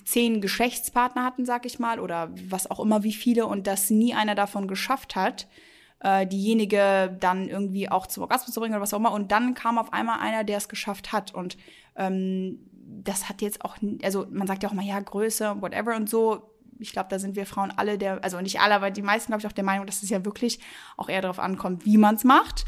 [0.04, 4.14] zehn Geschlechtspartner hatten, sag ich mal, oder was auch immer wie viele, und dass nie
[4.14, 5.48] einer davon geschafft hat,
[6.00, 9.12] äh, diejenige dann irgendwie auch zum Orgasmus zu bringen oder was auch immer.
[9.12, 11.34] Und dann kam auf einmal einer, der es geschafft hat.
[11.34, 11.56] Und
[11.96, 16.08] ähm, das hat jetzt auch, also man sagt ja auch mal, ja, Größe, whatever und
[16.08, 16.50] so.
[16.80, 19.40] Ich glaube, da sind wir Frauen alle der, also nicht alle, aber die meisten, glaube
[19.40, 20.58] ich, auch der Meinung, dass es ja wirklich
[20.96, 22.64] auch eher darauf ankommt, wie man es macht.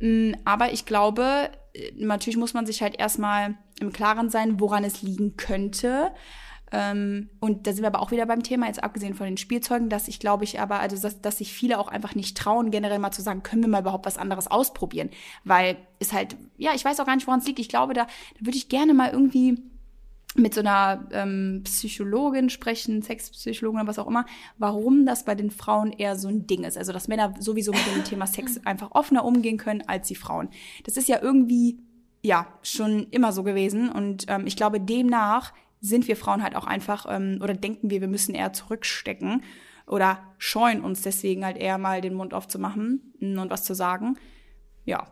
[0.00, 4.84] Mm, aber ich glaube, äh, natürlich muss man sich halt erstmal im Klaren sein, woran
[4.84, 6.12] es liegen könnte.
[6.72, 9.88] Ähm, und da sind wir aber auch wieder beim Thema, jetzt abgesehen von den Spielzeugen,
[9.88, 12.98] dass ich glaube ich aber, also dass, dass sich viele auch einfach nicht trauen, generell
[12.98, 15.10] mal zu sagen, können wir mal überhaupt was anderes ausprobieren.
[15.44, 17.58] Weil es halt, ja, ich weiß auch gar nicht, woran es liegt.
[17.58, 19.62] Ich glaube, da, da würde ich gerne mal irgendwie
[20.34, 24.26] mit so einer ähm, Psychologin sprechen, Sexpsychologin oder was auch immer,
[24.58, 26.76] warum das bei den Frauen eher so ein Ding ist.
[26.76, 30.48] Also dass Männer sowieso mit dem Thema Sex einfach offener umgehen können als die Frauen.
[30.84, 31.78] Das ist ja irgendwie
[32.22, 36.66] ja schon immer so gewesen und ähm, ich glaube demnach sind wir Frauen halt auch
[36.66, 39.42] einfach ähm, oder denken wir, wir müssen eher zurückstecken
[39.86, 44.18] oder scheuen uns deswegen halt eher mal den Mund aufzumachen und was zu sagen.
[44.84, 45.06] Ja.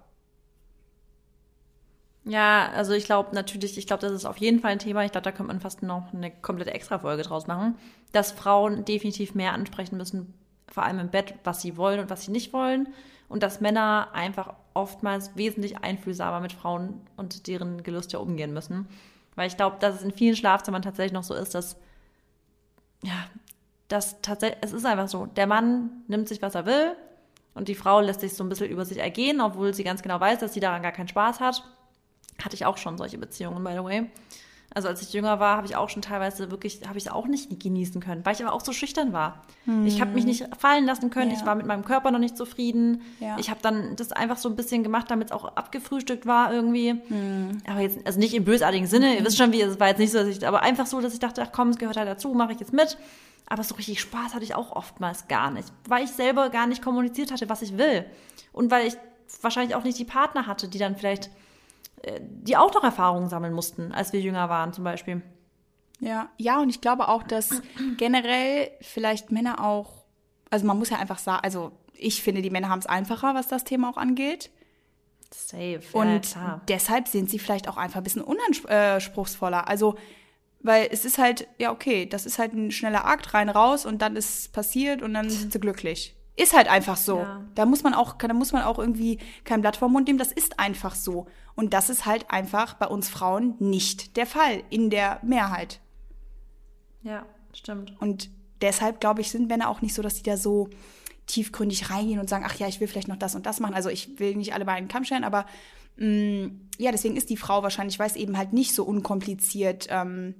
[2.25, 5.05] Ja, also ich glaube natürlich, ich glaube, das ist auf jeden Fall ein Thema.
[5.05, 7.77] Ich glaube, da könnte man fast noch eine komplette Extra-Folge draus machen,
[8.11, 10.35] dass Frauen definitiv mehr ansprechen müssen,
[10.67, 12.89] vor allem im Bett, was sie wollen und was sie nicht wollen.
[13.29, 18.89] Und dass Männer einfach oftmals wesentlich einfühlsamer mit Frauen und deren Gelüste umgehen müssen.
[19.37, 21.77] Weil ich glaube, dass es in vielen Schlafzimmern tatsächlich noch so ist, dass,
[23.03, 23.27] ja,
[23.89, 26.97] dass tatsächlich, es ist einfach so, der Mann nimmt sich, was er will
[27.55, 30.19] und die Frau lässt sich so ein bisschen über sich ergehen, obwohl sie ganz genau
[30.19, 31.63] weiß, dass sie daran gar keinen Spaß hat.
[32.43, 34.11] Hatte ich auch schon solche Beziehungen, by the way.
[34.75, 37.27] Also als ich jünger war, habe ich auch schon teilweise wirklich, habe ich es auch
[37.27, 39.43] nicht genießen können, weil ich aber auch so schüchtern war.
[39.65, 39.87] Hm.
[39.87, 41.37] Ich habe mich nicht fallen lassen können, ja.
[41.39, 43.01] ich war mit meinem Körper noch nicht zufrieden.
[43.21, 43.37] Ja.
[43.39, 46.91] Ich habe dann das einfach so ein bisschen gemacht, damit es auch abgefrühstückt war irgendwie.
[46.91, 47.63] Hm.
[47.67, 50.13] Aber jetzt, also nicht im bösartigen Sinne, ihr wisst schon, wie es war jetzt nicht
[50.13, 52.35] so, dass ich, aber einfach so, dass ich dachte, ach komm, es gehört halt dazu,
[52.35, 52.99] mache ich jetzt mit.
[53.49, 56.83] Aber so richtig Spaß hatte ich auch oftmals gar nicht, weil ich selber gar nicht
[56.83, 58.05] kommuniziert hatte, was ich will.
[58.53, 58.97] Und weil ich
[59.41, 61.31] wahrscheinlich auch nicht die Partner hatte, die dann vielleicht
[62.21, 65.23] die auch noch Erfahrungen sammeln mussten, als wir jünger waren zum Beispiel.
[66.01, 67.63] Ja, ja, und ich glaube auch, dass
[67.97, 70.05] generell vielleicht Männer auch,
[70.51, 73.49] also man muss ja einfach sagen, also ich finde, die Männer haben es einfacher, was
[73.49, 74.51] das Thema auch angeht.
[75.33, 75.81] Safe.
[75.93, 79.69] Und ja, deshalb sind sie vielleicht auch einfach ein bisschen unanspruchsvoller.
[79.69, 79.97] Also,
[80.61, 84.03] weil es ist halt, ja, okay, das ist halt ein schneller Akt rein raus und
[84.03, 86.16] dann ist es passiert und dann sind sie glücklich.
[86.37, 87.19] Ist halt einfach so.
[87.19, 87.45] Ja.
[87.55, 90.19] Da muss man auch, da muss man auch irgendwie kein Blatt vom Mund nehmen.
[90.19, 91.27] Das ist einfach so.
[91.55, 95.81] Und das ist halt einfach bei uns Frauen nicht der Fall in der Mehrheit.
[97.03, 97.25] Ja,
[97.55, 97.95] stimmt.
[98.01, 98.29] Und
[98.61, 100.69] deshalb glaube ich, sind Männer auch nicht so, dass die da so
[101.27, 103.75] tiefgründig reingehen und sagen, ach ja, ich will vielleicht noch das und das machen.
[103.75, 105.47] Also ich will nicht alle bei einen Kamm stellen, aber
[105.97, 109.87] mh, mm, ja, deswegen ist die Frau wahrscheinlich, weil es eben halt nicht so unkompliziert
[109.91, 110.35] ähm,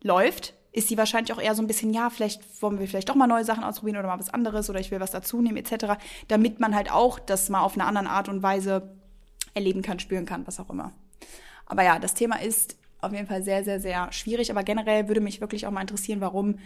[0.00, 3.14] läuft, ist sie wahrscheinlich auch eher so ein bisschen, ja, vielleicht wollen wir vielleicht doch
[3.14, 5.98] mal neue Sachen ausprobieren oder mal was anderes oder ich will was dazu nehmen etc.,
[6.28, 8.96] damit man halt auch das mal auf eine andere Art und Weise
[9.54, 10.92] erleben kann, spüren kann, was auch immer.
[11.66, 15.20] Aber ja, das Thema ist auf jeden Fall sehr, sehr, sehr schwierig, aber generell würde
[15.20, 16.58] mich wirklich auch mal interessieren, warum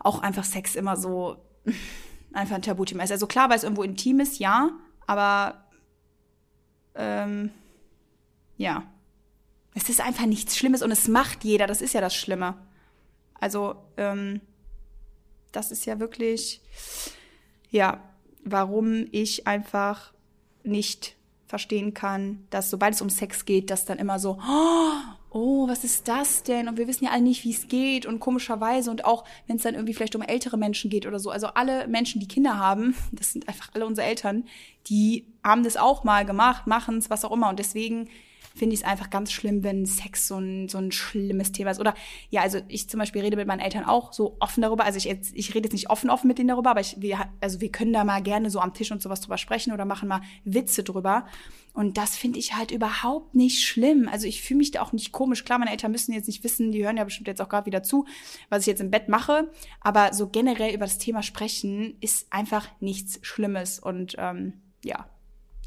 [0.00, 1.36] auch einfach Sex immer so
[2.32, 3.12] einfach ein Tabuthema ist.
[3.12, 4.70] Also klar, weil es irgendwo intim ist, ja,
[5.06, 5.64] aber
[6.96, 7.50] ähm,
[8.56, 8.82] ja,
[9.74, 12.54] es ist einfach nichts Schlimmes und es macht jeder, das ist ja das Schlimme.
[13.40, 14.40] Also, ähm,
[15.52, 16.60] das ist ja wirklich,
[17.70, 18.02] ja,
[18.44, 20.12] warum ich einfach
[20.62, 21.16] nicht
[21.46, 24.38] verstehen kann, dass sobald es um Sex geht, dass dann immer so,
[25.30, 26.68] oh, was ist das denn?
[26.68, 29.62] Und wir wissen ja alle nicht, wie es geht und komischerweise und auch, wenn es
[29.62, 31.30] dann irgendwie vielleicht um ältere Menschen geht oder so.
[31.30, 34.44] Also alle Menschen, die Kinder haben, das sind einfach alle unsere Eltern,
[34.88, 37.48] die haben das auch mal gemacht, machen es, was auch immer.
[37.48, 38.08] Und deswegen
[38.58, 41.80] finde ich es einfach ganz schlimm, wenn Sex so ein, so ein schlimmes Thema ist.
[41.80, 41.94] Oder
[42.30, 44.84] ja, also ich zum Beispiel rede mit meinen Eltern auch so offen darüber.
[44.84, 47.18] Also ich, jetzt, ich rede jetzt nicht offen offen mit denen darüber, aber ich, wir,
[47.40, 50.08] also wir können da mal gerne so am Tisch und sowas drüber sprechen oder machen
[50.08, 51.26] mal Witze drüber.
[51.72, 54.08] Und das finde ich halt überhaupt nicht schlimm.
[54.10, 55.44] Also ich fühle mich da auch nicht komisch.
[55.44, 57.84] Klar, meine Eltern müssen jetzt nicht wissen, die hören ja bestimmt jetzt auch gerade wieder
[57.84, 58.04] zu,
[58.48, 59.50] was ich jetzt im Bett mache.
[59.80, 63.78] Aber so generell über das Thema sprechen ist einfach nichts Schlimmes.
[63.78, 64.54] Und ähm,
[64.84, 65.06] ja,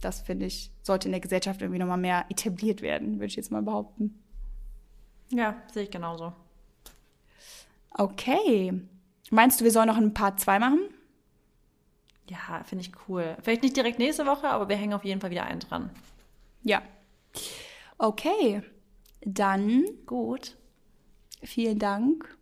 [0.01, 3.51] das finde ich, sollte in der Gesellschaft irgendwie nochmal mehr etabliert werden, würde ich jetzt
[3.51, 4.21] mal behaupten.
[5.31, 6.33] Ja, sehe ich genauso.
[7.91, 8.73] Okay.
[9.29, 10.79] Meinst du, wir sollen noch ein Part 2 machen?
[12.29, 13.37] Ja, finde ich cool.
[13.41, 15.89] Vielleicht nicht direkt nächste Woche, aber wir hängen auf jeden Fall wieder einen dran.
[16.63, 16.81] Ja.
[17.97, 18.61] Okay.
[19.21, 19.85] Dann.
[20.05, 20.57] Gut.
[21.43, 22.37] Vielen Dank.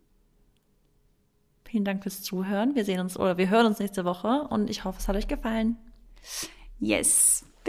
[1.64, 2.74] Vielen Dank fürs Zuhören.
[2.74, 5.28] Wir sehen uns oder wir hören uns nächste Woche und ich hoffe, es hat euch
[5.28, 5.76] gefallen.
[6.80, 7.44] Yes.